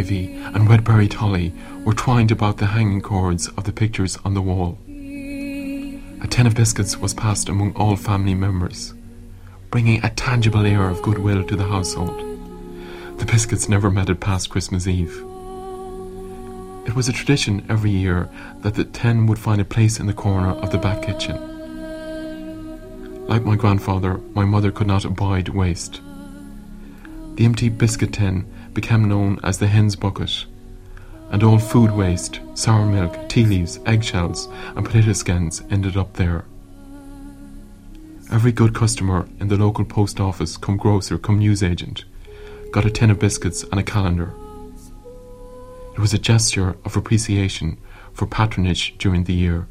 Ivy 0.08 0.32
and 0.54 0.70
red-berried 0.70 1.12
holly 1.12 1.52
were 1.84 1.94
twined 1.94 2.32
about 2.32 2.56
the 2.58 2.68
hanging 2.68 3.02
cords 3.02 3.50
of 3.58 3.66
the 3.66 3.74
pictures 3.74 4.18
on 4.24 4.34
the 4.34 4.42
wall. 4.42 4.78
A 4.88 6.28
tin 6.30 6.48
of 6.48 6.56
biscuits 6.56 6.98
was 6.98 7.14
passed 7.14 7.50
among 7.50 7.76
all 7.76 7.98
family 7.98 8.34
members, 8.34 8.94
bringing 9.70 10.02
a 10.06 10.10
tangible 10.12 10.66
air 10.66 10.88
of 10.88 11.02
goodwill 11.02 11.44
to 11.44 11.58
the 11.58 11.66
household. 11.66 12.18
The 13.20 13.26
biscuits 13.26 13.68
never 13.68 13.92
met 13.92 14.10
it 14.10 14.22
past 14.22 14.50
Christmas 14.50 14.88
Eve. 14.88 15.14
It 16.86 16.96
was 16.96 17.10
a 17.10 17.14
tradition 17.14 17.66
every 17.68 17.92
year 17.92 18.30
that 18.62 18.76
the 18.76 18.86
tin 18.86 19.28
would 19.28 19.40
find 19.40 19.60
a 19.60 19.66
place 19.66 20.00
in 20.00 20.08
the 20.08 20.14
corner 20.14 20.52
of 20.52 20.72
the 20.72 20.78
back 20.78 21.02
kitchen. 21.02 21.36
Like 23.28 23.44
my 23.44 23.58
grandfather, 23.58 24.22
my 24.34 24.46
mother 24.46 24.72
could 24.72 24.88
not 24.88 25.04
abide 25.04 25.50
waste. 25.50 26.00
The 27.36 27.44
empty 27.44 27.68
biscuit 27.68 28.14
tin 28.14 28.46
became 28.78 29.10
known 29.10 29.40
as 29.42 29.58
the 29.58 29.66
hen's 29.66 29.96
bucket, 29.96 30.46
and 31.32 31.42
all 31.42 31.58
food 31.58 31.90
waste, 31.90 32.40
sour 32.54 32.86
milk, 32.86 33.28
tea 33.28 33.44
leaves, 33.44 33.80
eggshells, 33.88 34.48
and 34.76 34.86
potato 34.86 35.14
skins 35.14 35.64
ended 35.72 35.98
up 35.98 36.14
there. 36.14 36.46
Every 38.32 38.52
good 38.52 38.76
customer 38.76 39.28
in 39.40 39.48
the 39.48 39.58
local 39.58 39.84
post 39.84 40.20
office, 40.20 40.58
come 40.58 40.78
grocer, 40.78 41.18
come 41.18 41.40
newsagent, 41.40 42.06
got 42.72 42.86
a 42.86 42.92
tin 42.92 43.10
of 43.10 43.18
biscuits 43.18 43.64
and 43.64 43.80
a 43.80 43.84
calendar. 43.84 44.32
It 45.96 46.00
was 46.00 46.14
a 46.14 46.20
gesture 46.20 46.78
of 46.86 46.96
appreciation 46.96 47.80
for 48.14 48.28
patronage 48.28 48.96
during 49.00 49.24
the 49.24 49.34
year. 49.34 49.68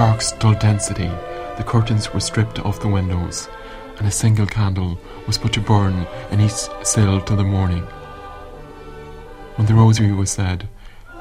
In 0.00 0.06
dark, 0.06 0.22
dull 0.38 0.54
density, 0.54 1.10
the 1.58 1.62
curtains 1.62 2.14
were 2.14 2.20
stripped 2.20 2.58
off 2.60 2.80
the 2.80 2.88
windows, 2.88 3.50
and 3.98 4.08
a 4.08 4.10
single 4.10 4.46
candle 4.46 4.98
was 5.26 5.36
put 5.36 5.52
to 5.52 5.60
burn 5.60 6.06
in 6.30 6.40
each 6.40 6.70
cell 6.82 7.20
till 7.20 7.36
the 7.36 7.44
morning. 7.44 7.82
When 9.56 9.66
the 9.66 9.74
rosary 9.74 10.12
was 10.12 10.30
said, 10.30 10.66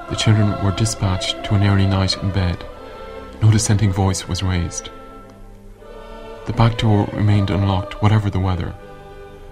the 0.10 0.16
children 0.16 0.64
were 0.64 0.72
dispatched 0.72 1.44
to 1.44 1.56
an 1.56 1.64
early 1.64 1.88
night 1.88 2.24
in 2.24 2.32
bed. 2.32 2.64
No 3.42 3.52
dissenting 3.52 3.92
voice 3.92 4.30
was 4.30 4.44
raised. 4.44 4.90
The 6.46 6.54
back 6.54 6.78
door 6.78 7.10
remained 7.12 7.50
unlocked, 7.50 8.02
whatever 8.02 8.30
the 8.30 8.40
weather, 8.40 8.74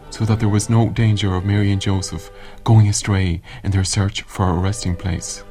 so 0.10 0.24
that 0.24 0.40
there 0.40 0.48
was 0.48 0.70
no 0.70 0.88
danger 0.88 1.36
of 1.36 1.44
Mary 1.44 1.74
and 1.74 1.82
Joseph 1.82 2.32
going 2.64 2.88
astray 2.88 3.42
in 3.62 3.72
their 3.72 3.84
search 3.84 4.22
for 4.22 4.50
a 4.50 4.54
resting 4.54 4.96
place. 4.96 5.44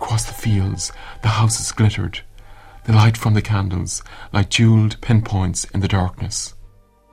Across 0.00 0.26
the 0.26 0.32
fields, 0.34 0.92
the 1.22 1.28
houses 1.28 1.72
glittered, 1.72 2.20
the 2.84 2.92
light 2.92 3.16
from 3.16 3.34
the 3.34 3.42
candles 3.42 4.00
like 4.32 4.48
jeweled 4.48 4.96
pinpoints 5.00 5.64
in 5.74 5.80
the 5.80 5.88
darkness. 5.88 6.54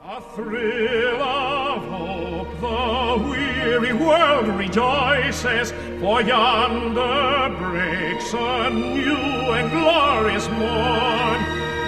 A 0.04 0.21
thrill 0.21 1.21
of 1.21 1.84
hope, 1.88 2.62
the 2.62 3.28
weary 3.28 3.91
world 3.93 4.48
rejoices, 4.50 5.71
for 6.00 6.21
yonder 6.21 7.56
breaks 7.58 8.34
a 8.34 8.69
new 8.69 9.17
and 9.58 9.71
glorious 9.71 10.48
morn. 10.50 11.39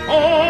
All 0.09 0.46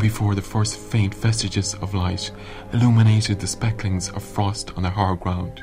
before 0.00 0.34
the 0.34 0.42
first 0.42 0.78
faint 0.78 1.14
vestiges 1.14 1.74
of 1.74 1.94
light 1.94 2.30
illuminated 2.72 3.38
the 3.38 3.46
specklings 3.46 4.08
of 4.10 4.22
frost 4.22 4.72
on 4.76 4.82
the 4.82 4.90
hard 4.90 5.20
ground. 5.20 5.62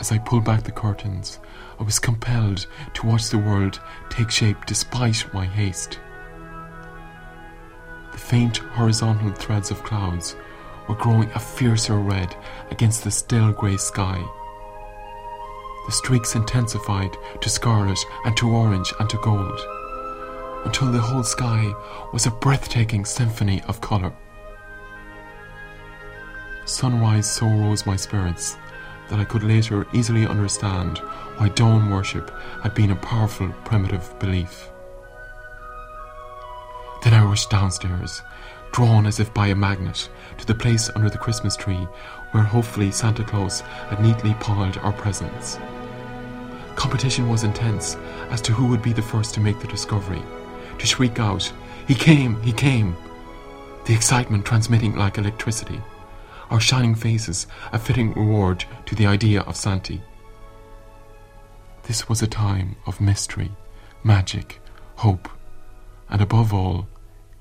As 0.00 0.10
I 0.10 0.18
pulled 0.18 0.44
back 0.44 0.64
the 0.64 0.72
curtains, 0.72 1.38
I 1.78 1.84
was 1.84 1.98
compelled 1.98 2.66
to 2.94 3.06
watch 3.06 3.28
the 3.28 3.38
world 3.38 3.80
take 4.08 4.30
shape 4.30 4.66
despite 4.66 5.32
my 5.32 5.46
haste. 5.46 6.00
The 8.10 8.18
faint 8.18 8.56
horizontal 8.56 9.30
threads 9.32 9.70
of 9.70 9.84
clouds 9.84 10.34
were 10.88 10.96
growing 10.96 11.30
a 11.32 11.38
fiercer 11.38 11.98
red 11.98 12.34
against 12.70 13.04
the 13.04 13.10
still 13.10 13.52
grey 13.52 13.76
sky. 13.76 14.24
The 15.90 15.96
streaks 15.96 16.36
intensified 16.36 17.16
to 17.40 17.50
scarlet 17.50 17.98
and 18.24 18.36
to 18.36 18.48
orange 18.48 18.94
and 19.00 19.10
to 19.10 19.16
gold, 19.16 19.60
until 20.64 20.92
the 20.92 21.00
whole 21.00 21.24
sky 21.24 21.74
was 22.12 22.26
a 22.26 22.30
breathtaking 22.30 23.04
symphony 23.04 23.60
of 23.66 23.80
colour. 23.80 24.12
Sunrise 26.64 27.28
so 27.28 27.44
rose 27.48 27.86
my 27.86 27.96
spirits 27.96 28.56
that 29.08 29.18
I 29.18 29.24
could 29.24 29.42
later 29.42 29.84
easily 29.92 30.28
understand 30.28 30.98
why 31.38 31.48
dawn 31.48 31.90
worship 31.90 32.30
had 32.62 32.72
been 32.72 32.92
a 32.92 32.96
powerful 33.10 33.52
primitive 33.64 34.16
belief. 34.20 34.70
Then 37.02 37.14
I 37.14 37.24
rushed 37.24 37.50
downstairs, 37.50 38.22
drawn 38.70 39.06
as 39.06 39.18
if 39.18 39.34
by 39.34 39.48
a 39.48 39.56
magnet, 39.56 40.08
to 40.38 40.46
the 40.46 40.54
place 40.54 40.88
under 40.94 41.10
the 41.10 41.18
Christmas 41.18 41.56
tree 41.56 41.88
where 42.30 42.44
hopefully 42.44 42.92
Santa 42.92 43.24
Claus 43.24 43.62
had 43.88 44.00
neatly 44.00 44.34
piled 44.34 44.78
our 44.78 44.92
presents. 44.92 45.58
Competition 46.80 47.28
was 47.28 47.44
intense 47.44 47.96
as 48.30 48.40
to 48.40 48.54
who 48.54 48.66
would 48.66 48.80
be 48.80 48.94
the 48.94 49.02
first 49.02 49.34
to 49.34 49.40
make 49.40 49.60
the 49.60 49.66
discovery, 49.68 50.22
to 50.78 50.86
shriek 50.86 51.20
out, 51.20 51.52
He 51.86 51.94
came! 51.94 52.40
He 52.40 52.54
came! 52.54 52.96
The 53.84 53.92
excitement 53.92 54.46
transmitting 54.46 54.96
like 54.96 55.18
electricity, 55.18 55.78
our 56.48 56.58
shining 56.58 56.94
faces 56.94 57.46
a 57.72 57.78
fitting 57.78 58.14
reward 58.14 58.64
to 58.86 58.94
the 58.94 59.06
idea 59.06 59.42
of 59.42 59.56
Santi. 59.56 60.00
This 61.82 62.08
was 62.08 62.22
a 62.22 62.26
time 62.26 62.76
of 62.86 62.98
mystery, 62.98 63.50
magic, 64.02 64.58
hope, 64.96 65.28
and 66.08 66.22
above 66.22 66.54
all, 66.54 66.88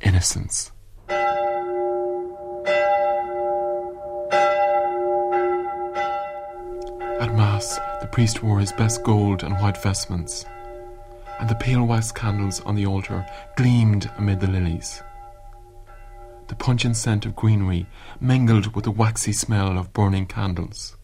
innocence. 0.01 0.73
At 7.19 7.35
Mass, 7.35 7.77
the 7.99 8.07
priest 8.07 8.41
wore 8.41 8.59
his 8.59 8.71
best 8.71 9.03
gold 9.03 9.43
and 9.43 9.53
white 9.55 9.81
vestments, 9.83 10.45
and 11.39 11.49
the 11.49 11.55
pale 11.55 11.83
wax 11.83 12.13
candles 12.13 12.61
on 12.61 12.75
the 12.75 12.85
altar 12.85 13.25
gleamed 13.57 14.09
amid 14.17 14.39
the 14.39 14.47
lilies. 14.47 15.03
The 16.47 16.55
pungent 16.55 16.95
scent 16.95 17.25
of 17.25 17.35
greenery 17.35 17.87
mingled 18.21 18.73
with 18.73 18.85
the 18.85 18.91
waxy 18.91 19.33
smell 19.33 19.77
of 19.77 19.91
burning 19.91 20.27
candles. 20.27 20.95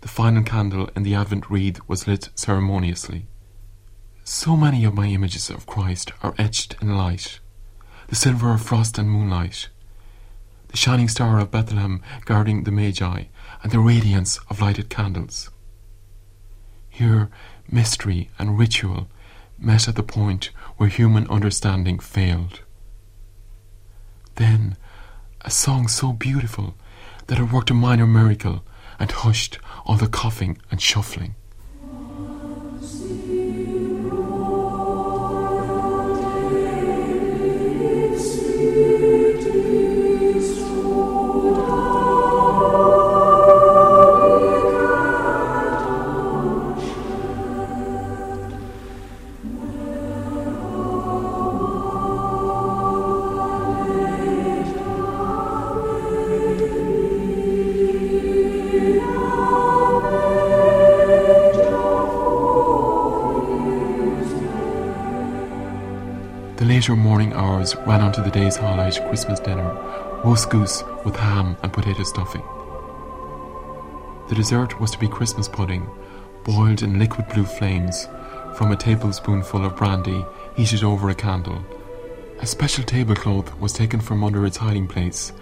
The 0.00 0.08
final 0.08 0.44
candle 0.44 0.88
in 0.94 1.02
the 1.02 1.16
Advent 1.16 1.50
wreath 1.50 1.80
was 1.88 2.06
lit 2.06 2.28
ceremoniously. 2.36 3.26
So 4.22 4.56
many 4.56 4.84
of 4.84 4.94
my 4.94 5.08
images 5.08 5.50
of 5.50 5.66
Christ 5.66 6.12
are 6.22 6.34
etched 6.38 6.76
in 6.80 6.96
light 6.96 7.40
the 8.08 8.16
silver 8.16 8.52
of 8.52 8.60
frost 8.60 8.98
and 8.98 9.10
moonlight, 9.10 9.70
the 10.68 10.76
shining 10.76 11.08
star 11.08 11.38
of 11.38 11.50
Bethlehem 11.50 12.02
guarding 12.26 12.64
the 12.64 12.70
Magi, 12.70 13.24
and 13.62 13.72
the 13.72 13.78
radiance 13.78 14.38
of 14.48 14.60
lighted 14.60 14.88
candles. 14.88 15.50
Here, 16.88 17.30
mystery 17.70 18.30
and 18.38 18.58
ritual 18.58 19.08
met 19.58 19.88
at 19.88 19.94
the 19.94 20.02
point 20.02 20.50
where 20.76 20.88
human 20.88 21.26
understanding 21.28 21.98
failed. 21.98 22.60
Then, 24.34 24.76
a 25.42 25.50
song 25.50 25.88
so 25.88 26.12
beautiful 26.12 26.74
that 27.26 27.38
it 27.38 27.52
worked 27.52 27.70
a 27.70 27.74
minor 27.74 28.06
miracle 28.06 28.64
and 28.98 29.10
hushed 29.10 29.58
all 29.84 29.96
the 29.96 30.08
coughing 30.08 30.58
and 30.70 30.80
shuffling. 30.80 31.34
Ran 67.86 68.00
on 68.00 68.12
to 68.12 68.20
the 68.20 68.30
day's 68.30 68.56
highlight 68.56 69.00
Christmas 69.08 69.40
dinner 69.40 69.70
roast 70.24 70.50
goose 70.50 70.84
with 71.04 71.16
ham 71.16 71.56
and 71.62 71.72
potato 71.72 72.02
stuffing. 72.04 72.42
The 74.28 74.36
dessert 74.36 74.80
was 74.80 74.92
to 74.92 74.98
be 74.98 75.08
Christmas 75.08 75.48
pudding, 75.48 75.88
boiled 76.44 76.82
in 76.82 76.98
liquid 76.98 77.28
blue 77.28 77.44
flames 77.44 78.08
from 78.54 78.70
a 78.70 78.76
tablespoonful 78.76 79.64
of 79.64 79.76
brandy 79.76 80.24
heated 80.56 80.84
over 80.84 81.10
a 81.10 81.14
candle. 81.14 81.64
A 82.40 82.46
special 82.46 82.84
tablecloth 82.84 83.58
was 83.58 83.72
taken 83.72 84.00
from 84.00 84.22
under 84.22 84.46
its 84.46 84.58
hiding 84.58 84.86
place, 84.86 85.32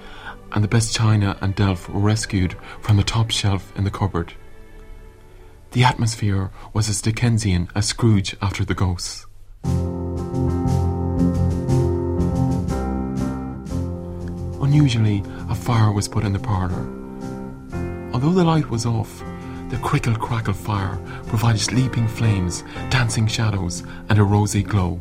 and 0.52 0.64
the 0.64 0.68
best 0.68 0.94
china 0.94 1.36
and 1.40 1.54
delf 1.54 1.88
were 1.88 2.00
rescued 2.00 2.56
from 2.80 2.96
the 2.96 3.02
top 3.02 3.30
shelf 3.30 3.72
in 3.76 3.84
the 3.84 3.90
cupboard. 3.90 4.32
The 5.72 5.84
atmosphere 5.84 6.50
was 6.72 6.88
as 6.88 7.00
Dickensian 7.00 7.68
as 7.74 7.86
Scrooge 7.86 8.36
after 8.42 8.64
the 8.64 8.74
ghosts. 8.74 9.26
Unusually, 14.70 15.20
a 15.48 15.54
fire 15.56 15.90
was 15.90 16.06
put 16.06 16.22
in 16.22 16.32
the 16.32 16.38
parlour. 16.38 16.86
Although 18.14 18.30
the 18.30 18.44
light 18.44 18.70
was 18.70 18.86
off, 18.86 19.18
the 19.68 19.80
crickle 19.82 20.14
crackle 20.14 20.52
fire 20.54 20.96
provided 21.26 21.72
leaping 21.72 22.06
flames, 22.06 22.62
dancing 22.88 23.26
shadows, 23.26 23.82
and 24.08 24.16
a 24.20 24.22
rosy 24.22 24.62
glow. 24.62 25.00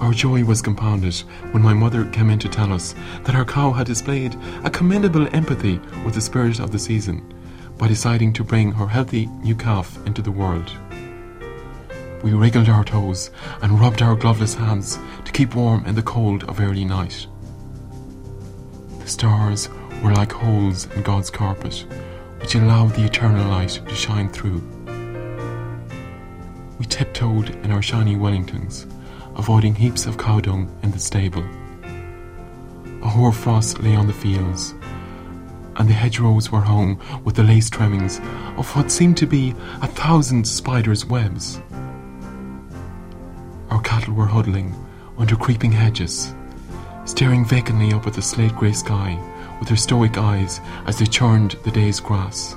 Our 0.00 0.12
joy 0.12 0.42
was 0.42 0.60
compounded 0.60 1.14
when 1.52 1.62
my 1.62 1.72
mother 1.72 2.04
came 2.06 2.30
in 2.30 2.40
to 2.40 2.48
tell 2.48 2.72
us 2.72 2.96
that 3.22 3.36
our 3.36 3.44
cow 3.44 3.70
had 3.70 3.86
displayed 3.86 4.36
a 4.64 4.70
commendable 4.70 5.28
empathy 5.36 5.78
with 6.04 6.14
the 6.14 6.20
spirit 6.20 6.58
of 6.58 6.72
the 6.72 6.78
season 6.80 7.32
by 7.78 7.86
deciding 7.86 8.32
to 8.32 8.42
bring 8.42 8.72
her 8.72 8.88
healthy 8.88 9.26
new 9.44 9.54
calf 9.54 10.04
into 10.04 10.20
the 10.20 10.32
world. 10.32 10.72
We 12.24 12.32
wriggled 12.32 12.68
our 12.68 12.82
toes 12.82 13.30
and 13.62 13.78
rubbed 13.78 14.02
our 14.02 14.16
gloveless 14.16 14.54
hands 14.54 14.98
to 15.24 15.30
keep 15.30 15.54
warm 15.54 15.86
in 15.86 15.94
the 15.94 16.02
cold 16.02 16.42
of 16.48 16.58
early 16.58 16.84
night. 16.84 17.28
Stars 19.10 19.68
were 20.04 20.12
like 20.12 20.30
holes 20.30 20.86
in 20.94 21.02
God's 21.02 21.30
carpet, 21.30 21.84
which 22.38 22.54
allowed 22.54 22.94
the 22.94 23.04
eternal 23.04 23.44
light 23.48 23.80
to 23.88 23.94
shine 23.94 24.28
through. 24.28 24.62
We 26.78 26.86
tiptoed 26.86 27.50
in 27.64 27.72
our 27.72 27.82
shiny 27.82 28.14
Wellingtons, 28.14 28.86
avoiding 29.36 29.74
heaps 29.74 30.06
of 30.06 30.16
cow 30.16 30.38
dung 30.38 30.70
in 30.84 30.92
the 30.92 31.00
stable. 31.00 31.44
A 33.02 33.08
hoarfrost 33.08 33.82
lay 33.82 33.96
on 33.96 34.06
the 34.06 34.12
fields, 34.12 34.74
and 35.74 35.88
the 35.88 35.92
hedgerows 35.92 36.52
were 36.52 36.60
hung 36.60 37.00
with 37.24 37.34
the 37.34 37.42
lace 37.42 37.68
trimmings 37.68 38.20
of 38.56 38.74
what 38.76 38.92
seemed 38.92 39.16
to 39.16 39.26
be 39.26 39.56
a 39.82 39.88
thousand 39.88 40.46
spiders' 40.46 41.04
webs. 41.04 41.60
Our 43.70 43.82
cattle 43.82 44.14
were 44.14 44.26
huddling 44.26 44.72
under 45.18 45.34
creeping 45.34 45.72
hedges, 45.72 46.32
staring 47.10 47.44
vacantly 47.44 47.92
up 47.92 48.06
at 48.06 48.14
the 48.14 48.22
slate 48.22 48.54
grey 48.54 48.72
sky 48.72 49.18
with 49.58 49.68
her 49.68 49.76
stoic 49.76 50.16
eyes 50.16 50.60
as 50.86 50.98
they 50.98 51.06
churned 51.06 51.52
the 51.64 51.70
day's 51.70 51.98
grass. 51.98 52.56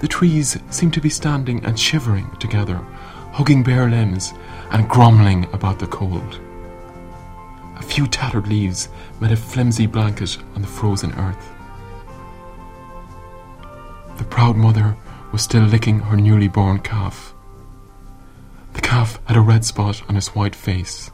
The 0.00 0.08
trees 0.08 0.58
seemed 0.70 0.94
to 0.94 1.00
be 1.00 1.10
standing 1.10 1.64
and 1.64 1.78
shivering 1.78 2.30
together, 2.36 2.76
hugging 3.32 3.62
bare 3.62 3.88
limbs 3.88 4.32
and 4.70 4.88
grumbling 4.88 5.44
about 5.52 5.78
the 5.78 5.86
cold. 5.86 6.40
A 7.76 7.82
few 7.82 8.06
tattered 8.06 8.48
leaves 8.48 8.88
made 9.20 9.32
a 9.32 9.36
flimsy 9.36 9.86
blanket 9.86 10.38
on 10.54 10.62
the 10.62 10.68
frozen 10.68 11.12
earth. 11.14 11.50
The 14.16 14.24
proud 14.24 14.56
mother 14.56 14.96
was 15.32 15.42
still 15.42 15.64
licking 15.64 16.00
her 16.00 16.16
newly 16.16 16.48
born 16.48 16.78
calf. 16.78 17.34
The 18.72 18.80
calf 18.80 19.20
had 19.26 19.36
a 19.36 19.40
red 19.40 19.64
spot 19.64 20.02
on 20.08 20.14
his 20.14 20.28
white 20.28 20.54
face. 20.54 21.10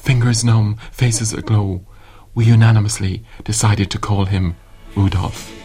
Fingers 0.00 0.42
numb, 0.42 0.76
faces 0.90 1.32
aglow, 1.34 1.86
we 2.34 2.46
unanimously 2.46 3.22
decided 3.44 3.90
to 3.90 3.98
call 3.98 4.24
him 4.24 4.56
Rudolph. 4.96 5.59